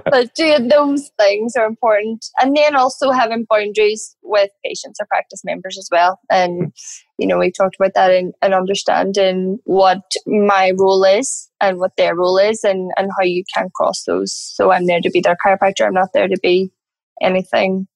but 0.10 0.34
doing 0.34 0.68
those 0.68 1.10
things 1.18 1.54
are 1.56 1.66
important, 1.66 2.24
and 2.40 2.56
then 2.56 2.74
also 2.74 3.10
having 3.10 3.46
boundaries 3.48 4.16
with 4.22 4.50
patients 4.64 4.98
or 5.00 5.06
practice 5.06 5.42
members 5.44 5.76
as 5.78 5.88
well. 5.92 6.18
And 6.30 6.72
you 7.18 7.26
know, 7.26 7.38
we 7.38 7.52
talked 7.52 7.76
about 7.78 7.92
that 7.94 8.10
and, 8.10 8.32
and 8.40 8.54
understanding 8.54 9.58
what 9.64 10.02
my 10.26 10.72
role 10.78 11.04
is 11.04 11.50
and 11.60 11.78
what 11.78 11.92
their 11.98 12.16
role 12.16 12.38
is, 12.38 12.64
and 12.64 12.90
and 12.96 13.10
how 13.18 13.24
you 13.24 13.44
can 13.54 13.68
cross 13.74 14.04
those. 14.04 14.32
So 14.34 14.72
I'm 14.72 14.86
there 14.86 15.00
to 15.00 15.10
be 15.10 15.20
their 15.20 15.36
chiropractor. 15.44 15.86
I'm 15.86 15.94
not 15.94 16.10
there 16.14 16.28
to 16.28 16.38
be 16.42 16.72
anything 17.20 17.86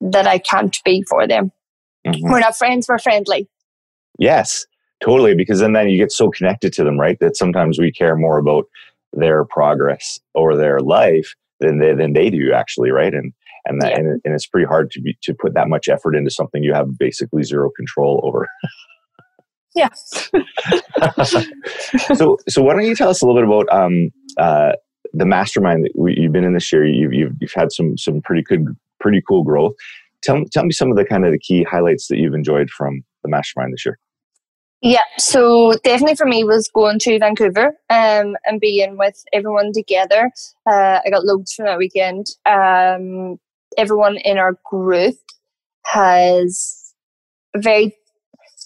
that 0.00 0.26
I 0.26 0.38
can't 0.38 0.76
be 0.84 1.02
for 1.02 1.26
them. 1.26 1.52
Mm-hmm. 2.06 2.30
We're 2.30 2.40
not 2.40 2.56
friends. 2.56 2.86
We're 2.88 2.98
friendly. 2.98 3.48
Yes, 4.20 4.64
totally. 5.02 5.34
Because 5.34 5.58
then, 5.58 5.72
then 5.72 5.88
you 5.88 5.98
get 5.98 6.12
so 6.12 6.30
connected 6.30 6.72
to 6.74 6.84
them, 6.84 7.00
right? 7.00 7.18
That 7.18 7.36
sometimes 7.36 7.80
we 7.80 7.90
care 7.90 8.14
more 8.14 8.38
about 8.38 8.66
their 9.12 9.44
progress 9.44 10.20
or 10.34 10.56
their 10.56 10.78
life 10.78 11.34
than 11.58 11.80
they, 11.80 11.94
than 11.94 12.12
they 12.12 12.30
do 12.30 12.52
actually, 12.52 12.92
right? 12.92 13.12
And 13.12 13.32
and 13.66 13.80
that, 13.82 13.90
yeah. 13.90 13.98
and, 13.98 14.20
and 14.24 14.34
it's 14.34 14.46
pretty 14.46 14.66
hard 14.66 14.90
to 14.92 15.00
be 15.00 15.18
to 15.22 15.34
put 15.34 15.54
that 15.54 15.68
much 15.68 15.88
effort 15.88 16.14
into 16.14 16.30
something 16.30 16.62
you 16.62 16.72
have 16.72 16.96
basically 16.98 17.42
zero 17.42 17.70
control 17.76 18.20
over. 18.24 18.48
yeah. 19.74 19.90
so 22.14 22.38
so 22.48 22.62
why 22.62 22.72
don't 22.72 22.86
you 22.86 22.96
tell 22.96 23.10
us 23.10 23.20
a 23.20 23.26
little 23.26 23.40
bit 23.40 23.46
about 23.46 23.68
um, 23.70 24.10
uh, 24.38 24.72
the 25.12 25.26
mastermind 25.26 25.84
that 25.84 25.92
we, 25.94 26.14
you've 26.16 26.32
been 26.32 26.44
in 26.44 26.54
this 26.54 26.72
year? 26.72 26.86
You've, 26.86 27.12
you've 27.12 27.32
you've 27.40 27.52
had 27.54 27.70
some 27.72 27.98
some 27.98 28.22
pretty 28.22 28.42
good 28.42 28.64
pretty 28.98 29.22
cool 29.28 29.44
growth. 29.44 29.74
Tell 30.22 30.42
tell 30.52 30.64
me 30.64 30.72
some 30.72 30.90
of 30.90 30.96
the 30.96 31.04
kind 31.04 31.26
of 31.26 31.32
the 31.32 31.38
key 31.38 31.62
highlights 31.62 32.08
that 32.08 32.16
you've 32.16 32.34
enjoyed 32.34 32.70
from 32.70 33.02
the 33.22 33.28
mastermind 33.28 33.72
this 33.72 33.84
year. 33.84 33.98
Yeah, 34.82 35.04
so 35.18 35.74
definitely 35.84 36.16
for 36.16 36.26
me 36.26 36.42
was 36.42 36.70
going 36.72 36.98
to 37.00 37.18
Vancouver 37.18 37.76
um, 37.90 38.36
and 38.46 38.60
being 38.60 38.96
with 38.96 39.22
everyone 39.32 39.72
together. 39.74 40.30
Uh, 40.66 41.00
I 41.04 41.10
got 41.10 41.24
loads 41.24 41.52
from 41.52 41.66
that 41.66 41.76
weekend. 41.76 42.26
Um, 42.46 43.38
everyone 43.76 44.16
in 44.16 44.38
our 44.38 44.58
group 44.70 45.16
has 45.84 46.94
very, 47.54 47.94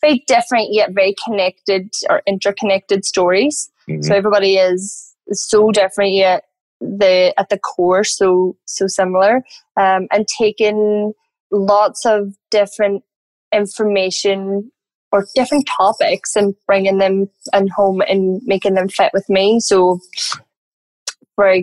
very 0.01 0.23
different 0.29 0.69
yet 0.71 0.91
very 0.93 1.15
connected 1.25 1.91
or 2.09 2.23
interconnected 2.27 3.05
stories. 3.05 3.71
Mm-hmm. 3.89 4.03
So 4.03 4.15
everybody 4.15 4.57
is 4.57 5.15
so 5.33 5.73
different 5.73 6.13
yet 6.13 6.45
the 6.81 7.33
at 7.39 7.49
the 7.49 7.59
core 7.59 8.05
so 8.05 8.57
so 8.67 8.87
similar. 8.87 9.43
Um, 9.77 10.07
and 10.13 10.27
taking 10.29 11.13
lots 11.51 12.05
of 12.07 12.35
different 12.51 13.03
information 13.53 14.71
or 15.15 15.25
different 15.37 15.65
topics 15.69 16.35
and 16.35 16.57
bringing 16.67 16.99
them 16.99 17.31
and 17.53 17.71
home 17.71 18.03
and 18.09 18.43
making 18.45 18.75
them 18.75 18.89
fit 18.89 19.13
with 19.15 19.25
me. 19.29 19.61
So, 19.61 20.01
for 21.37 21.55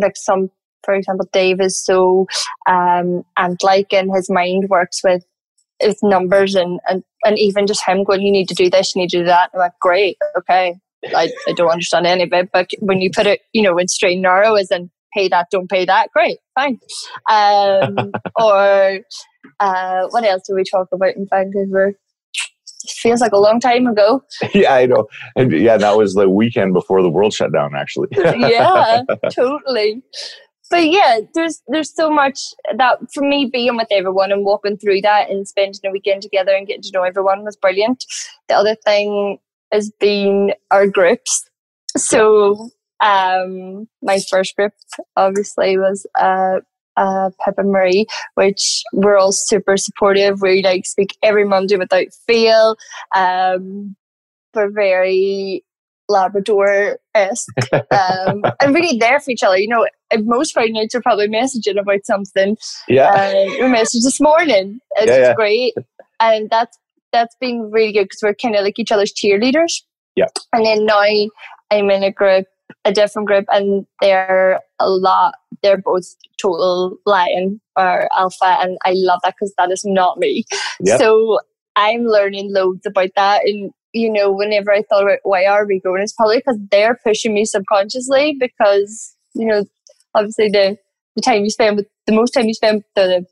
like 0.00 0.16
some, 0.16 0.50
for 0.84 0.94
example, 0.94 1.28
Dave 1.32 1.60
is 1.60 1.82
so 1.82 2.26
um, 2.68 3.22
and 3.36 3.56
like 3.62 3.92
in 3.92 4.12
his 4.12 4.28
mind 4.28 4.68
works 4.68 5.02
with 5.04 5.24
with 5.80 5.98
numbers 6.02 6.56
and, 6.56 6.80
and 6.88 7.04
and 7.24 7.38
even 7.38 7.68
just 7.68 7.86
him 7.86 8.02
going, 8.02 8.22
you 8.22 8.32
need 8.32 8.48
to 8.48 8.54
do 8.56 8.68
this, 8.68 8.92
you 8.94 9.02
need 9.02 9.10
to 9.10 9.18
do 9.18 9.24
that. 9.24 9.50
I'm 9.54 9.60
like, 9.60 9.78
great, 9.80 10.18
okay. 10.36 10.74
I, 11.14 11.30
I 11.46 11.52
don't 11.52 11.70
understand 11.70 12.06
any 12.06 12.24
of 12.24 12.32
it, 12.32 12.50
but 12.52 12.70
when 12.80 13.00
you 13.00 13.10
put 13.14 13.26
it, 13.26 13.40
you 13.52 13.62
know, 13.62 13.78
in 13.78 13.86
straight 13.86 14.14
and 14.14 14.22
narrow, 14.22 14.54
as 14.56 14.70
in 14.70 14.90
pay 15.14 15.28
that, 15.28 15.46
don't 15.50 15.70
pay 15.70 15.84
that, 15.84 16.10
great, 16.12 16.38
fine. 16.54 16.80
Um, 17.30 18.10
or 18.40 18.98
uh, 19.60 20.08
what 20.08 20.24
else 20.24 20.42
do 20.46 20.56
we 20.56 20.64
talk 20.64 20.88
about 20.92 21.14
in 21.14 21.26
Vancouver? 21.30 21.94
Feels 22.88 23.20
like 23.20 23.32
a 23.32 23.38
long 23.38 23.60
time 23.60 23.86
ago. 23.86 24.22
yeah, 24.54 24.74
I 24.74 24.86
know. 24.86 25.06
And 25.36 25.52
yeah, 25.52 25.76
that 25.76 25.96
was 25.96 26.14
the 26.14 26.28
weekend 26.28 26.72
before 26.72 27.02
the 27.02 27.10
world 27.10 27.32
shut 27.32 27.52
down, 27.52 27.74
actually. 27.74 28.08
yeah, 28.12 29.02
totally. 29.32 30.02
But 30.70 30.88
yeah, 30.88 31.20
there's 31.34 31.62
there's 31.66 31.94
so 31.94 32.10
much 32.10 32.38
that 32.76 32.98
for 33.12 33.22
me 33.22 33.50
being 33.52 33.76
with 33.76 33.88
everyone 33.90 34.30
and 34.30 34.44
walking 34.44 34.78
through 34.78 35.00
that 35.00 35.28
and 35.28 35.46
spending 35.46 35.80
a 35.84 35.90
weekend 35.90 36.22
together 36.22 36.52
and 36.52 36.66
getting 36.66 36.82
to 36.82 36.90
know 36.92 37.02
everyone 37.02 37.44
was 37.44 37.56
brilliant. 37.56 38.04
The 38.48 38.54
other 38.54 38.76
thing 38.76 39.38
has 39.72 39.90
been 39.98 40.54
our 40.70 40.86
groups. 40.86 41.48
So 41.96 42.70
um, 43.00 43.88
my 44.02 44.20
first 44.30 44.54
group 44.54 44.72
obviously 45.16 45.76
was 45.76 46.06
uh, 46.18 46.60
uh, 47.00 47.30
Pip 47.44 47.56
Marie, 47.64 48.06
which 48.34 48.82
we're 48.92 49.16
all 49.16 49.32
super 49.32 49.76
supportive. 49.76 50.42
We 50.42 50.62
like 50.62 50.86
speak 50.86 51.16
every 51.22 51.44
Monday 51.44 51.76
without 51.76 52.06
fail. 52.26 52.76
Um, 53.14 53.96
we're 54.54 54.70
very 54.70 55.64
Labrador 56.08 56.98
esque 57.14 57.46
um, 57.72 58.42
and 58.60 58.74
really 58.74 58.98
there 58.98 59.20
for 59.20 59.30
each 59.30 59.42
other. 59.42 59.56
You 59.56 59.68
know, 59.68 59.86
most 60.18 60.52
Friday 60.52 60.72
nights 60.72 60.94
are 60.94 61.00
probably 61.00 61.28
messaging 61.28 61.80
about 61.80 62.04
something. 62.04 62.56
Yeah, 62.88 63.10
uh, 63.10 63.44
we 63.44 63.72
messaged 63.72 64.04
this 64.04 64.20
morning. 64.20 64.80
It's 64.96 65.10
yeah, 65.10 65.18
yeah. 65.18 65.34
great, 65.34 65.74
and 66.18 66.50
that's 66.50 66.76
that's 67.12 67.34
been 67.40 67.70
really 67.70 67.92
good 67.92 68.04
because 68.04 68.20
we're 68.22 68.34
kind 68.34 68.56
of 68.56 68.64
like 68.64 68.78
each 68.78 68.92
other's 68.92 69.12
cheerleaders. 69.12 69.82
Yeah, 70.16 70.26
and 70.52 70.66
then 70.66 70.84
now 70.84 71.00
I'm 71.70 71.90
in 71.90 72.02
a 72.02 72.10
group, 72.10 72.46
a 72.84 72.92
different 72.92 73.28
group, 73.28 73.46
and 73.50 73.86
they're 74.00 74.60
a 74.80 74.90
lot 74.90 75.34
they're 75.62 75.78
both 75.78 76.04
total 76.40 76.96
lion 77.06 77.60
or 77.76 78.08
alpha, 78.16 78.58
and 78.60 78.78
I 78.84 78.92
love 78.94 79.20
that 79.24 79.34
because 79.38 79.54
that 79.58 79.70
is 79.70 79.84
not 79.84 80.18
me. 80.18 80.44
Yep. 80.80 80.98
So 80.98 81.38
I'm 81.76 82.04
learning 82.04 82.52
loads 82.52 82.86
about 82.86 83.10
that, 83.16 83.42
and 83.44 83.70
you 83.92 84.12
know, 84.12 84.32
whenever 84.32 84.72
I 84.72 84.82
thought 84.88 85.02
about 85.02 85.18
why 85.24 85.46
are 85.46 85.66
we 85.66 85.80
growing, 85.80 86.02
it's 86.02 86.12
probably 86.12 86.38
because 86.38 86.58
they're 86.70 86.98
pushing 87.04 87.34
me 87.34 87.44
subconsciously 87.44 88.36
because 88.38 89.16
you 89.34 89.46
know, 89.46 89.64
obviously 90.14 90.48
the 90.48 90.76
the 91.16 91.22
time 91.22 91.44
you 91.44 91.50
spend 91.50 91.76
with 91.76 91.86
the 92.06 92.12
most 92.12 92.30
time 92.30 92.46
you 92.46 92.54
spend 92.54 92.82
the 92.94 93.24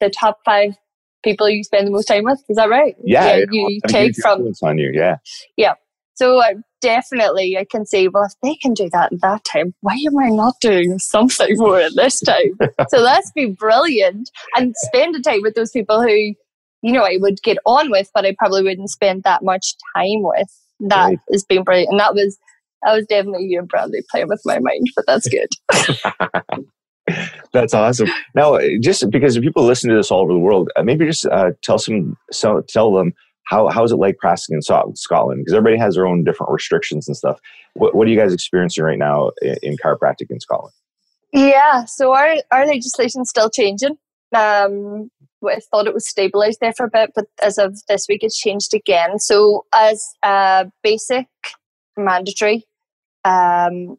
the 0.00 0.10
top 0.10 0.38
five 0.44 0.74
people 1.22 1.48
you 1.48 1.62
spend 1.62 1.86
the 1.86 1.90
most 1.90 2.06
time 2.06 2.24
with. 2.24 2.42
Is 2.48 2.56
that 2.56 2.68
right? 2.68 2.96
Yeah, 3.04 3.36
yeah 3.36 3.44
you 3.50 3.80
take 3.86 4.16
from 4.16 4.52
on 4.62 4.78
you. 4.78 4.90
Yeah, 4.92 5.16
yeah. 5.56 5.74
So 6.14 6.40
uh, 6.40 6.54
definitely, 6.82 7.56
I 7.56 7.64
can 7.64 7.86
say, 7.86 8.08
well, 8.08 8.24
if 8.24 8.34
they 8.42 8.56
can 8.56 8.74
do 8.74 8.90
that 8.92 9.12
in 9.12 9.18
that 9.22 9.44
time, 9.44 9.74
why 9.80 9.96
am 10.06 10.18
I 10.18 10.28
not 10.28 10.54
doing 10.60 10.98
something 10.98 11.56
more 11.56 11.80
at 11.80 11.94
this 11.96 12.20
time? 12.20 12.58
so 12.88 12.98
let's 12.98 13.30
be 13.32 13.46
brilliant 13.46 14.30
and 14.56 14.74
spend 14.76 15.14
the 15.14 15.20
time 15.20 15.40
with 15.42 15.54
those 15.54 15.70
people 15.70 16.02
who, 16.02 16.34
you 16.82 16.92
know, 16.92 17.04
I 17.04 17.16
would 17.20 17.42
get 17.42 17.58
on 17.64 17.90
with, 17.90 18.10
but 18.14 18.26
I 18.26 18.34
probably 18.38 18.62
wouldn't 18.62 18.90
spend 18.90 19.22
that 19.22 19.42
much 19.42 19.74
time 19.96 20.22
with. 20.22 20.48
That 20.80 21.04
right. 21.04 21.18
has 21.30 21.44
been 21.44 21.62
brilliant, 21.62 21.92
and 21.92 22.00
that 22.00 22.12
was 22.12 22.36
that 22.82 22.92
was 22.92 23.06
definitely 23.06 23.44
you 23.44 23.60
and 23.60 23.68
Brandy 23.68 24.00
playing 24.10 24.26
with 24.26 24.42
my 24.44 24.58
mind, 24.58 24.88
but 24.96 25.04
that's 25.06 25.28
good. 25.28 25.48
That's 27.52 27.74
awesome. 27.74 28.08
Now, 28.34 28.58
just 28.80 29.10
because 29.10 29.38
people 29.38 29.64
listen 29.64 29.90
to 29.90 29.96
this 29.96 30.10
all 30.10 30.22
over 30.22 30.32
the 30.32 30.38
world, 30.38 30.70
uh, 30.76 30.82
maybe 30.82 31.06
just 31.06 31.26
uh, 31.26 31.50
tell 31.62 31.78
some, 31.78 32.16
so, 32.30 32.62
tell 32.68 32.92
them 32.92 33.12
how 33.44 33.68
how 33.68 33.84
is 33.84 33.92
it 33.92 33.96
like 33.96 34.18
practicing 34.18 34.54
in 34.54 34.62
Scotland? 34.62 35.40
Because 35.40 35.54
everybody 35.54 35.78
has 35.78 35.94
their 35.94 36.06
own 36.06 36.24
different 36.24 36.52
restrictions 36.52 37.08
and 37.08 37.16
stuff. 37.16 37.40
What 37.74 37.94
what 37.94 38.06
are 38.06 38.10
you 38.10 38.18
guys 38.18 38.32
experiencing 38.32 38.84
right 38.84 38.98
now 38.98 39.30
in, 39.42 39.56
in 39.62 39.76
chiropractic 39.76 40.30
in 40.30 40.40
Scotland? 40.40 40.74
Yeah, 41.32 41.84
so 41.84 42.12
our 42.12 42.36
our 42.52 42.66
legislation's 42.66 43.30
still 43.30 43.50
changing. 43.50 43.98
Um, 44.34 45.10
I 45.46 45.58
thought 45.70 45.86
it 45.86 45.94
was 45.94 46.08
stabilized 46.08 46.60
there 46.60 46.72
for 46.72 46.86
a 46.86 46.90
bit, 46.90 47.10
but 47.14 47.26
as 47.42 47.58
of 47.58 47.84
this 47.88 48.06
week, 48.08 48.22
it's 48.22 48.38
changed 48.38 48.74
again. 48.74 49.18
So, 49.18 49.66
as 49.72 50.14
a 50.22 50.70
basic 50.82 51.26
mandatory 51.96 52.66
um, 53.24 53.98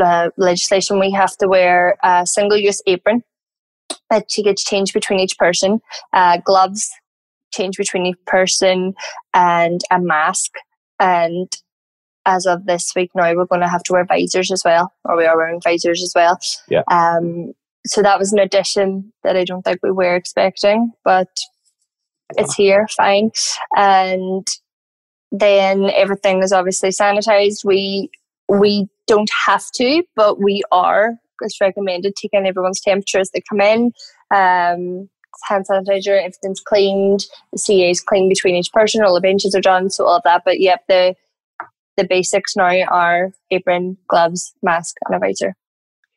uh, 0.00 0.30
legislation, 0.36 1.00
we 1.00 1.10
have 1.12 1.36
to 1.38 1.48
wear 1.48 1.96
a 2.02 2.26
single 2.26 2.58
use 2.58 2.82
apron 2.86 3.22
that 4.10 4.28
gets 4.28 4.62
changed 4.62 4.92
between 4.92 5.18
each 5.18 5.36
person, 5.38 5.80
uh, 6.12 6.38
gloves 6.44 6.90
change 7.52 7.76
between 7.76 8.06
a 8.06 8.30
person, 8.30 8.94
and 9.34 9.80
a 9.90 10.00
mask. 10.00 10.52
And 10.98 11.50
as 12.26 12.46
of 12.46 12.66
this 12.66 12.92
week 12.96 13.10
now, 13.14 13.34
we're 13.34 13.44
going 13.44 13.60
to 13.60 13.68
have 13.68 13.82
to 13.84 13.92
wear 13.92 14.04
visors 14.04 14.50
as 14.50 14.62
well, 14.64 14.92
or 15.04 15.16
we 15.16 15.26
are 15.26 15.36
wearing 15.36 15.60
visors 15.62 16.02
as 16.02 16.12
well. 16.14 16.38
Yeah. 16.68 16.82
Um, 16.90 17.52
so 17.86 18.02
that 18.02 18.18
was 18.18 18.32
an 18.32 18.40
addition 18.40 19.12
that 19.22 19.36
I 19.36 19.44
don't 19.44 19.62
think 19.62 19.78
we 19.82 19.92
were 19.92 20.16
expecting, 20.16 20.92
but 21.04 21.28
it's 22.36 22.54
here, 22.54 22.88
fine. 22.96 23.30
And 23.76 24.46
then 25.30 25.90
everything 25.90 26.42
is 26.42 26.52
obviously 26.52 26.90
sanitized. 26.90 27.64
We 27.64 28.10
we 28.48 28.88
don't 29.06 29.30
have 29.46 29.70
to, 29.74 30.02
but 30.14 30.40
we 30.40 30.62
are. 30.72 31.14
It's 31.40 31.60
recommended 31.60 32.14
taking 32.16 32.46
everyone's 32.46 32.80
temperature 32.80 33.18
as 33.18 33.30
they 33.30 33.42
come 33.48 33.60
in. 33.60 33.92
Um, 34.34 35.08
hand 35.44 35.66
sanitizer, 35.68 36.18
everything's 36.18 36.60
cleaned. 36.60 37.26
The 37.52 37.58
CA 37.58 37.90
is 37.90 38.00
clean 38.00 38.28
between 38.28 38.54
each 38.54 38.72
person. 38.72 39.02
All 39.02 39.14
the 39.14 39.20
benches 39.20 39.54
are 39.54 39.60
done, 39.60 39.90
so 39.90 40.06
all 40.06 40.16
of 40.16 40.22
that. 40.24 40.42
But 40.44 40.60
yep, 40.60 40.84
the 40.88 41.14
the 41.96 42.06
basics 42.06 42.56
now 42.56 42.82
are 42.90 43.30
apron, 43.50 43.96
gloves, 44.08 44.54
mask, 44.62 44.96
and 45.06 45.16
a 45.16 45.18
visor. 45.18 45.54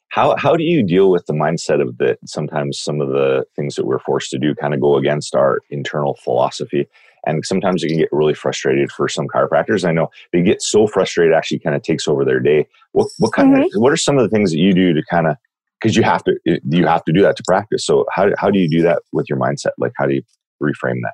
How 0.10 0.36
how 0.38 0.56
do 0.56 0.64
you 0.64 0.84
deal 0.84 1.12
with 1.12 1.26
the 1.26 1.34
mindset 1.34 1.82
of 1.82 1.98
that? 2.00 2.18
Sometimes 2.26 2.80
some 2.80 3.02
of 3.02 3.10
the 3.10 3.46
things 3.56 3.76
that 3.76 3.86
we're 3.86 4.00
forced 4.00 4.32
to 4.32 4.40
do 4.40 4.56
kind 4.56 4.74
of 4.74 4.82
go 4.82 4.98
against 4.98 5.36
our 5.36 5.60
internal 5.70 6.16
philosophy 6.16 6.88
and 7.26 7.46
sometimes 7.46 7.84
you 7.84 7.90
can 7.90 7.98
get 7.98 8.10
really 8.12 8.34
frustrated 8.34 8.92
for 8.92 9.08
some 9.08 9.28
chiropractors. 9.28 9.88
I 9.88 9.92
know 9.92 10.10
they 10.32 10.42
get 10.42 10.62
so 10.62 10.88
frustrated, 10.88 11.34
actually, 11.34 11.60
kind 11.60 11.76
of 11.76 11.82
takes 11.82 12.08
over 12.08 12.24
their 12.24 12.40
day. 12.40 12.68
What 12.94 13.10
what 13.18 13.34
kind 13.34 13.54
mm-hmm. 13.54 13.64
of 13.64 13.82
what 13.82 13.92
are 13.92 13.98
some 13.98 14.18
of 14.18 14.24
the 14.24 14.36
things 14.36 14.52
that 14.52 14.60
you 14.60 14.74
do 14.74 14.94
to 14.94 15.04
kind 15.10 15.28
of 15.28 15.38
because 15.80 15.96
you 15.96 16.04
have 16.04 16.24
to 16.24 16.34
you 16.46 16.86
have 16.86 17.04
to 17.06 17.14
do 17.14 17.22
that 17.22 17.36
to 17.38 17.44
practice. 17.48 17.86
So 17.86 18.06
how 18.12 18.30
how 18.38 18.50
do 18.50 18.60
you 18.60 18.70
do 18.70 18.82
that 18.84 19.02
with 19.12 19.28
your 19.30 19.40
mindset? 19.40 19.72
Like 19.78 19.94
how 19.98 20.06
do 20.06 20.16
you 20.16 20.22
reframe 20.62 21.00
that? 21.04 21.14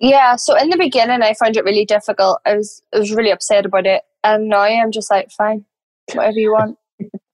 Yeah, 0.00 0.34
so 0.34 0.56
in 0.56 0.68
the 0.68 0.76
beginning, 0.76 1.22
I 1.22 1.34
found 1.34 1.56
it 1.56 1.64
really 1.64 1.84
difficult. 1.84 2.40
I 2.44 2.56
was 2.56 2.82
I 2.94 2.98
was 2.98 3.12
really 3.12 3.30
upset 3.30 3.66
about 3.66 3.86
it, 3.86 4.02
and 4.24 4.48
now 4.48 4.62
I'm 4.62 4.90
just 4.90 5.10
like, 5.10 5.30
fine, 5.30 5.64
whatever 6.12 6.38
you 6.38 6.52
want. 6.52 6.78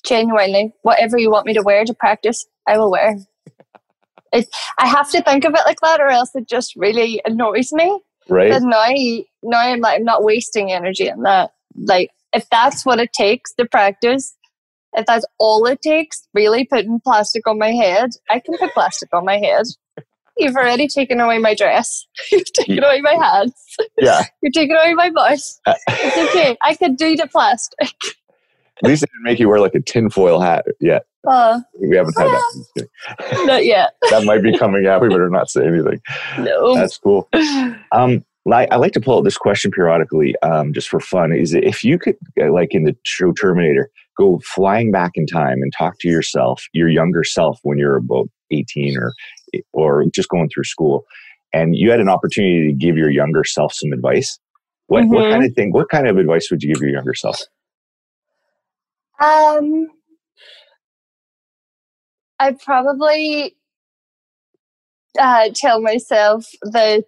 Genuinely, 0.06 0.72
whatever 0.82 1.18
you 1.18 1.30
want 1.30 1.46
me 1.46 1.54
to 1.54 1.62
wear 1.62 1.84
to 1.84 1.92
practice, 1.92 2.46
I 2.66 2.78
will 2.78 2.90
wear. 2.90 3.16
It, 4.32 4.46
I 4.78 4.86
have 4.86 5.10
to 5.10 5.22
think 5.22 5.44
of 5.44 5.54
it 5.54 5.62
like 5.66 5.80
that, 5.80 6.00
or 6.00 6.08
else 6.08 6.30
it 6.34 6.46
just 6.46 6.76
really 6.76 7.20
annoys 7.24 7.72
me. 7.72 8.00
Right. 8.28 8.52
And 8.52 8.66
now, 8.66 8.86
now 9.42 9.58
I'm 9.58 9.80
like, 9.80 9.98
I'm 9.98 10.04
not 10.04 10.22
wasting 10.22 10.70
energy 10.70 11.10
on 11.10 11.22
that. 11.22 11.50
Like, 11.74 12.10
if 12.32 12.48
that's 12.50 12.84
what 12.84 13.00
it 13.00 13.12
takes 13.12 13.54
to 13.54 13.66
practice, 13.66 14.36
if 14.94 15.06
that's 15.06 15.26
all 15.38 15.66
it 15.66 15.82
takes, 15.82 16.26
really 16.34 16.64
putting 16.64 17.00
plastic 17.00 17.46
on 17.46 17.58
my 17.58 17.72
head, 17.72 18.10
I 18.30 18.40
can 18.40 18.56
put 18.58 18.72
plastic 18.72 19.08
on 19.12 19.24
my 19.24 19.38
head. 19.38 19.66
You've 20.38 20.56
already 20.56 20.86
taken 20.86 21.20
away 21.20 21.38
my 21.38 21.54
dress. 21.54 22.06
You've 22.32 22.52
taken 22.52 22.82
away 22.82 23.00
my 23.00 23.14
hands. 23.14 23.54
Yeah. 24.00 24.22
You're 24.42 24.52
taking 24.52 24.76
away 24.76 24.94
my 24.94 25.10
voice. 25.10 25.60
Uh, 25.66 25.74
it's 25.88 26.30
okay. 26.30 26.56
I 26.62 26.74
can 26.74 26.94
do 26.94 27.16
the 27.16 27.26
plastic. 27.26 27.92
At 28.82 28.88
least 28.88 29.00
they 29.02 29.06
didn't 29.06 29.24
make 29.24 29.40
you 29.40 29.48
wear 29.48 29.58
like 29.58 29.74
a 29.74 29.80
tinfoil 29.80 30.40
hat 30.40 30.64
yet. 30.80 31.06
Uh, 31.26 31.60
we 31.80 31.96
haven't 31.96 32.16
had 32.16 32.28
that. 32.28 32.88
Not 33.46 33.64
yet. 33.64 33.94
that 34.10 34.24
might 34.24 34.42
be 34.42 34.56
coming 34.56 34.86
out. 34.86 35.02
We 35.02 35.08
better 35.08 35.28
not 35.28 35.50
say 35.50 35.66
anything. 35.66 36.00
No. 36.38 36.76
That's 36.76 36.96
cool. 36.96 37.28
Um, 37.92 38.24
I, 38.50 38.76
like 38.76 38.92
to 38.92 39.00
pull 39.00 39.18
out 39.18 39.24
this 39.24 39.36
question 39.36 39.70
periodically, 39.70 40.34
um, 40.42 40.72
just 40.72 40.88
for 40.88 41.00
fun. 41.00 41.32
Is 41.32 41.52
if 41.52 41.84
you 41.84 41.98
could, 41.98 42.16
uh, 42.40 42.52
like 42.52 42.68
in 42.74 42.84
the 42.84 42.96
show 43.04 43.32
Terminator, 43.32 43.90
go 44.18 44.40
flying 44.44 44.90
back 44.90 45.12
in 45.14 45.26
time 45.26 45.58
and 45.62 45.72
talk 45.76 45.98
to 46.00 46.08
yourself, 46.08 46.64
your 46.72 46.88
younger 46.88 47.24
self, 47.24 47.58
when 47.62 47.78
you're 47.78 47.96
about 47.96 48.28
eighteen 48.50 48.96
or 48.98 49.12
or 49.72 50.04
just 50.14 50.28
going 50.28 50.48
through 50.52 50.64
school, 50.64 51.04
and 51.52 51.76
you 51.76 51.90
had 51.90 52.00
an 52.00 52.08
opportunity 52.08 52.66
to 52.68 52.74
give 52.74 52.96
your 52.96 53.10
younger 53.10 53.44
self 53.44 53.72
some 53.72 53.92
advice. 53.92 54.38
What 54.86 55.04
mm-hmm. 55.04 55.14
what 55.14 55.30
kind 55.30 55.44
of 55.44 55.52
thing? 55.54 55.72
What 55.72 55.88
kind 55.88 56.06
of 56.08 56.18
advice 56.18 56.50
would 56.50 56.62
you 56.62 56.74
give 56.74 56.82
your 56.82 56.90
younger 56.90 57.14
self? 57.14 57.40
Um, 59.20 59.88
I 62.38 62.52
probably 62.64 63.56
uh, 65.18 65.50
tell 65.54 65.80
myself 65.80 66.46
that 66.62 67.04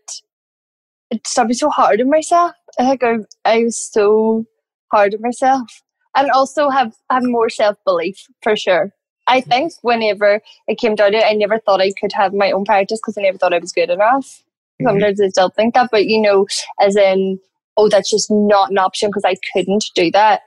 it's 1.10 1.30
stop 1.30 1.46
being 1.46 1.54
so 1.54 1.70
hard 1.70 2.00
on 2.00 2.10
myself. 2.10 2.52
I 2.78 2.88
think 2.88 3.02
I, 3.04 3.16
I 3.44 3.64
was 3.64 3.90
so 3.92 4.44
hard 4.92 5.14
on 5.14 5.20
myself, 5.22 5.68
and 6.16 6.30
also 6.30 6.68
have 6.68 6.94
have 7.10 7.22
more 7.24 7.48
self 7.48 7.76
belief 7.84 8.26
for 8.42 8.56
sure. 8.56 8.92
I 9.26 9.40
think 9.40 9.72
whenever 9.82 10.40
it 10.66 10.78
came 10.78 10.96
down 10.96 11.12
to 11.12 11.18
it, 11.18 11.24
I 11.24 11.34
never 11.34 11.58
thought 11.58 11.80
I 11.80 11.92
could 12.00 12.12
have 12.12 12.34
my 12.34 12.50
own 12.50 12.64
practice 12.64 12.98
because 12.98 13.16
I 13.16 13.22
never 13.22 13.38
thought 13.38 13.54
I 13.54 13.58
was 13.58 13.72
good 13.72 13.90
enough. 13.90 14.42
Mm-hmm. 14.80 14.88
Sometimes 14.88 15.20
I 15.20 15.28
still 15.28 15.50
think 15.50 15.74
that, 15.74 15.90
but 15.92 16.06
you 16.06 16.20
know, 16.20 16.46
as 16.80 16.96
in, 16.96 17.38
oh, 17.76 17.88
that's 17.88 18.10
just 18.10 18.28
not 18.30 18.70
an 18.70 18.78
option 18.78 19.08
because 19.08 19.24
I 19.24 19.36
couldn't 19.52 19.84
do 19.94 20.10
that. 20.10 20.42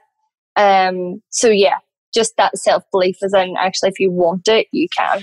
Um, 0.56 1.22
so 1.30 1.48
yeah, 1.48 1.78
just 2.12 2.36
that 2.36 2.58
self 2.58 2.84
belief 2.90 3.16
is 3.22 3.32
in 3.32 3.54
actually 3.58 3.88
if 3.88 3.98
you 3.98 4.10
want 4.10 4.48
it, 4.48 4.66
you 4.70 4.88
can. 4.96 5.22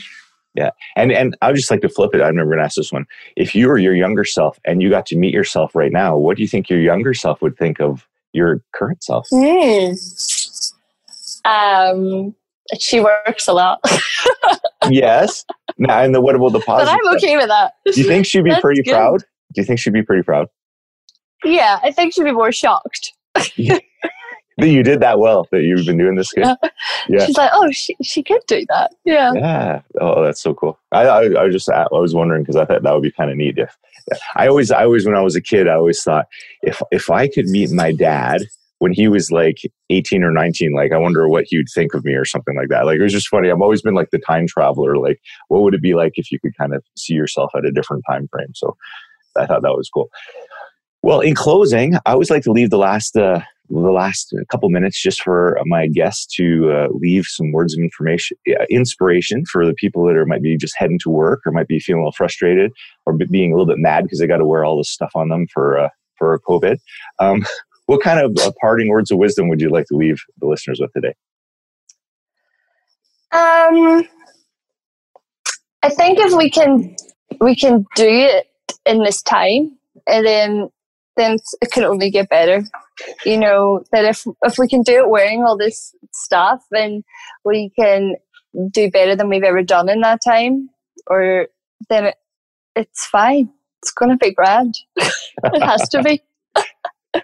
Yeah. 0.53 0.71
And 0.95 1.11
and 1.11 1.37
I 1.41 1.47
would 1.47 1.55
just 1.55 1.71
like 1.71 1.81
to 1.81 1.89
flip 1.89 2.13
it. 2.13 2.21
I'm 2.21 2.35
never 2.35 2.49
gonna 2.49 2.63
ask 2.63 2.75
this 2.75 2.91
one. 2.91 3.05
If 3.37 3.55
you 3.55 3.67
were 3.67 3.77
your 3.77 3.95
younger 3.95 4.25
self 4.25 4.59
and 4.65 4.81
you 4.81 4.89
got 4.89 5.05
to 5.07 5.17
meet 5.17 5.33
yourself 5.33 5.75
right 5.75 5.91
now, 5.91 6.17
what 6.17 6.35
do 6.35 6.43
you 6.43 6.49
think 6.49 6.69
your 6.69 6.81
younger 6.81 7.13
self 7.13 7.41
would 7.41 7.57
think 7.57 7.79
of 7.79 8.07
your 8.33 8.63
current 8.73 9.03
self? 9.03 9.27
Mm. 9.31 10.73
Um 11.45 12.35
she 12.79 12.99
works 12.99 13.47
a 13.47 13.53
lot. 13.53 13.81
yes. 14.89 15.43
Now, 15.77 16.01
and 16.01 16.15
the, 16.15 16.21
what 16.21 16.35
about 16.35 16.53
the 16.53 16.61
positive? 16.61 16.97
But 17.03 17.09
I'm 17.09 17.15
okay 17.17 17.35
with 17.35 17.47
that. 17.47 17.73
Do 17.85 17.99
you 17.99 18.07
think 18.07 18.25
she'd 18.25 18.45
be 18.45 18.55
pretty 18.61 18.81
good. 18.81 18.93
proud? 18.93 19.19
Do 19.53 19.61
you 19.61 19.65
think 19.65 19.79
she'd 19.79 19.91
be 19.91 20.03
pretty 20.03 20.23
proud? 20.23 20.47
Yeah, 21.43 21.79
I 21.83 21.91
think 21.91 22.13
she'd 22.13 22.23
be 22.23 22.31
more 22.31 22.53
shocked 22.53 23.11
that 24.61 24.67
you 24.67 24.83
did 24.83 24.99
that 24.99 25.19
well 25.19 25.47
that 25.51 25.63
you've 25.63 25.85
been 25.85 25.97
doing 25.97 26.15
this 26.15 26.31
good 26.31 26.45
yeah 27.09 27.25
she's 27.25 27.37
like 27.37 27.51
oh 27.53 27.69
she, 27.71 27.95
she 28.01 28.23
could 28.23 28.41
do 28.47 28.65
that 28.69 28.91
yeah 29.05 29.31
yeah 29.33 29.81
oh 29.99 30.23
that's 30.23 30.41
so 30.41 30.53
cool 30.53 30.79
i 30.91 31.03
i, 31.03 31.23
I 31.23 31.43
was 31.43 31.53
just 31.53 31.69
i 31.69 31.85
was 31.91 32.13
wondering 32.13 32.43
because 32.43 32.55
i 32.55 32.65
thought 32.65 32.83
that 32.83 32.93
would 32.93 33.03
be 33.03 33.11
kind 33.11 33.31
of 33.31 33.37
neat 33.37 33.57
if 33.57 33.75
i 34.35 34.47
always 34.47 34.71
i 34.71 34.83
always 34.83 35.05
when 35.05 35.15
i 35.15 35.21
was 35.21 35.35
a 35.35 35.41
kid 35.41 35.67
i 35.67 35.73
always 35.73 36.01
thought 36.01 36.25
if 36.61 36.81
if 36.91 37.09
i 37.09 37.27
could 37.27 37.47
meet 37.47 37.71
my 37.71 37.91
dad 37.91 38.41
when 38.79 38.91
he 38.91 39.07
was 39.07 39.31
like 39.31 39.57
18 39.91 40.23
or 40.23 40.31
19 40.31 40.73
like 40.73 40.91
i 40.91 40.97
wonder 40.97 41.27
what 41.29 41.45
he 41.47 41.57
would 41.57 41.67
think 41.73 41.93
of 41.93 42.03
me 42.03 42.13
or 42.13 42.25
something 42.25 42.55
like 42.55 42.69
that. 42.69 42.85
Like 42.85 42.97
it 42.97 43.03
was 43.03 43.13
just 43.13 43.27
funny. 43.27 43.51
I've 43.51 43.61
always 43.61 43.83
been 43.83 43.93
like 43.93 44.09
the 44.11 44.17
time 44.17 44.47
traveler. 44.47 44.97
Like 44.97 45.19
what 45.49 45.61
would 45.61 45.75
it 45.75 45.83
be 45.83 45.93
like 45.93 46.13
if 46.15 46.31
you 46.31 46.39
could 46.39 46.57
kind 46.57 46.73
of 46.73 46.83
see 46.97 47.13
yourself 47.13 47.51
at 47.55 47.65
a 47.65 47.71
different 47.71 48.03
time 48.09 48.27
frame? 48.31 48.53
So 48.55 48.75
i 49.37 49.45
thought 49.45 49.61
that 49.61 49.77
was 49.77 49.89
cool. 49.89 50.09
Well 51.03 51.19
in 51.19 51.35
closing 51.35 51.95
i 52.05 52.13
always 52.13 52.31
like 52.31 52.43
to 52.43 52.51
leave 52.51 52.69
the 52.69 52.77
last 52.77 53.15
uh, 53.15 53.41
the 53.71 53.91
last 53.91 54.33
couple 54.49 54.69
minutes 54.69 55.01
just 55.01 55.21
for 55.21 55.57
my 55.65 55.87
guests 55.87 56.25
to 56.35 56.71
uh, 56.71 56.87
leave 56.91 57.25
some 57.25 57.51
words 57.51 57.73
of 57.73 57.79
information, 57.79 58.37
uh, 58.49 58.65
inspiration 58.69 59.45
for 59.45 59.65
the 59.65 59.73
people 59.73 60.05
that 60.05 60.15
are 60.15 60.25
might 60.25 60.41
be 60.41 60.57
just 60.57 60.75
heading 60.77 60.99
to 60.99 61.09
work 61.09 61.41
or 61.45 61.51
might 61.51 61.67
be 61.67 61.79
feeling 61.79 61.99
a 61.99 62.03
little 62.03 62.11
frustrated 62.11 62.71
or 63.05 63.13
being 63.13 63.51
a 63.51 63.55
little 63.55 63.65
bit 63.65 63.77
mad 63.77 64.03
because 64.03 64.19
they 64.19 64.27
got 64.27 64.37
to 64.37 64.45
wear 64.45 64.65
all 64.65 64.77
this 64.77 64.89
stuff 64.89 65.11
on 65.15 65.29
them 65.29 65.47
for 65.53 65.79
uh, 65.79 65.89
for 66.17 66.39
COVID. 66.47 66.77
Um, 67.19 67.45
what 67.85 68.01
kind 68.01 68.19
of 68.19 68.37
uh, 68.45 68.51
parting 68.59 68.89
words 68.89 69.11
of 69.11 69.17
wisdom 69.17 69.47
would 69.49 69.61
you 69.61 69.69
like 69.69 69.85
to 69.87 69.95
leave 69.95 70.21
the 70.39 70.47
listeners 70.47 70.79
with 70.79 70.91
today? 70.93 71.13
Um, 73.31 74.07
I 75.83 75.89
think 75.89 76.19
if 76.19 76.33
we 76.33 76.49
can 76.49 76.95
we 77.39 77.55
can 77.55 77.85
do 77.95 78.07
it 78.07 78.47
in 78.85 79.03
this 79.03 79.21
time, 79.21 79.77
and 80.07 80.25
then 80.25 80.69
then 81.17 81.37
it 81.61 81.71
can 81.71 81.83
only 81.83 82.09
get 82.09 82.29
better. 82.29 82.63
You 83.25 83.37
know 83.37 83.83
that 83.91 84.05
if 84.05 84.25
if 84.43 84.57
we 84.57 84.67
can 84.67 84.81
do 84.81 85.03
it 85.03 85.09
wearing 85.09 85.43
all 85.43 85.57
this 85.57 85.95
stuff, 86.11 86.63
then 86.71 87.03
we 87.43 87.71
can 87.77 88.15
do 88.71 88.89
better 88.89 89.15
than 89.15 89.29
we've 89.29 89.43
ever 89.43 89.63
done 89.63 89.89
in 89.89 90.01
that 90.01 90.19
time, 90.23 90.69
or 91.07 91.47
then 91.89 92.05
it, 92.05 92.15
it's 92.75 93.05
fine. 93.05 93.49
It's 93.81 93.91
going 93.91 94.11
to 94.11 94.17
be 94.17 94.33
grand. 94.33 94.75
it 94.95 95.63
has 95.63 95.89
to 95.89 96.03
be. 96.03 96.21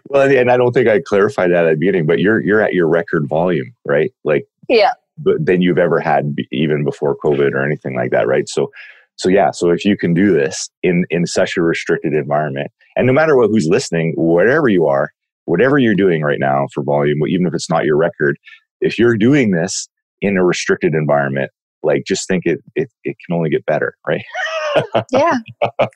well, 0.10 0.30
and 0.30 0.52
I 0.52 0.58
don't 0.58 0.71
think 0.71 0.88
I 0.88 1.00
clarified 1.00 1.52
that 1.52 1.65
at 1.65 1.71
the 1.71 1.78
beginning, 1.78 2.06
but 2.06 2.19
you're 2.19 2.41
you're 2.41 2.62
at 2.62 2.73
your 2.73 2.88
record 2.88 3.28
volume, 3.28 3.73
right? 3.86 4.12
Like 4.23 4.47
yeah, 4.67 4.93
but 5.17 5.45
than 5.45 5.62
you've 5.62 5.78
ever 5.78 6.00
had 6.00 6.36
even 6.52 6.84
before 6.84 7.17
COVID 7.17 7.54
or 7.54 7.65
anything 7.65 7.95
like 7.95 8.12
that, 8.12 8.28
right? 8.28 8.47
So, 8.47 8.71
so 9.17 9.30
yeah, 9.30 9.51
so 9.51 9.71
if 9.71 9.84
you 9.84 9.97
can 9.97 10.13
do 10.13 10.34
this 10.34 10.69
in 10.84 11.06
in 11.10 11.25
such 11.25 11.58
a 11.58 11.62
restricted 11.62 12.13
environment, 12.13 12.71
and 12.95 13.08
no 13.08 13.13
matter 13.13 13.36
what 13.36 13.49
who's 13.49 13.67
listening, 13.67 14.13
wherever 14.15 14.67
you 14.67 14.86
are, 14.86 15.12
whatever 15.45 15.77
you're 15.77 15.95
doing 15.95 16.21
right 16.21 16.39
now 16.39 16.67
for 16.73 16.84
volume, 16.84 17.19
even 17.27 17.47
if 17.47 17.53
it's 17.53 17.69
not 17.69 17.86
your 17.86 17.97
record, 17.97 18.38
if 18.80 18.99
you're 18.99 19.17
doing 19.17 19.51
this 19.51 19.89
in 20.21 20.38
a 20.38 20.43
restricted 20.43 20.93
environment, 20.93 21.51
like 21.84 22.03
just 22.06 22.27
think 22.27 22.45
it 22.45 22.60
it, 22.75 22.89
it 23.03 23.15
can 23.25 23.36
only 23.36 23.49
get 23.49 23.65
better, 23.65 23.95
right? 24.08 24.23
yeah, 25.12 25.39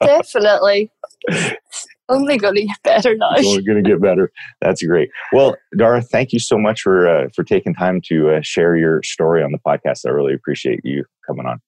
definitely. 0.03 0.91
only 2.09 2.37
going 2.37 2.55
to 2.55 2.65
get 2.65 2.77
better 2.83 3.15
now. 3.15 3.29
Only 3.37 3.63
going 3.63 3.83
to 3.83 3.89
get 3.89 4.01
better. 4.01 4.31
That's 4.61 4.83
great. 4.83 5.09
Well, 5.31 5.55
Dara, 5.77 6.01
thank 6.01 6.33
you 6.33 6.39
so 6.39 6.57
much 6.57 6.81
for 6.81 7.07
uh, 7.07 7.27
for 7.35 7.43
taking 7.43 7.75
time 7.75 8.01
to 8.05 8.31
uh, 8.31 8.41
share 8.41 8.75
your 8.75 9.03
story 9.03 9.43
on 9.43 9.51
the 9.51 9.59
podcast. 9.59 10.07
I 10.07 10.09
really 10.09 10.33
appreciate 10.33 10.79
you 10.83 11.05
coming 11.27 11.45
on. 11.45 11.59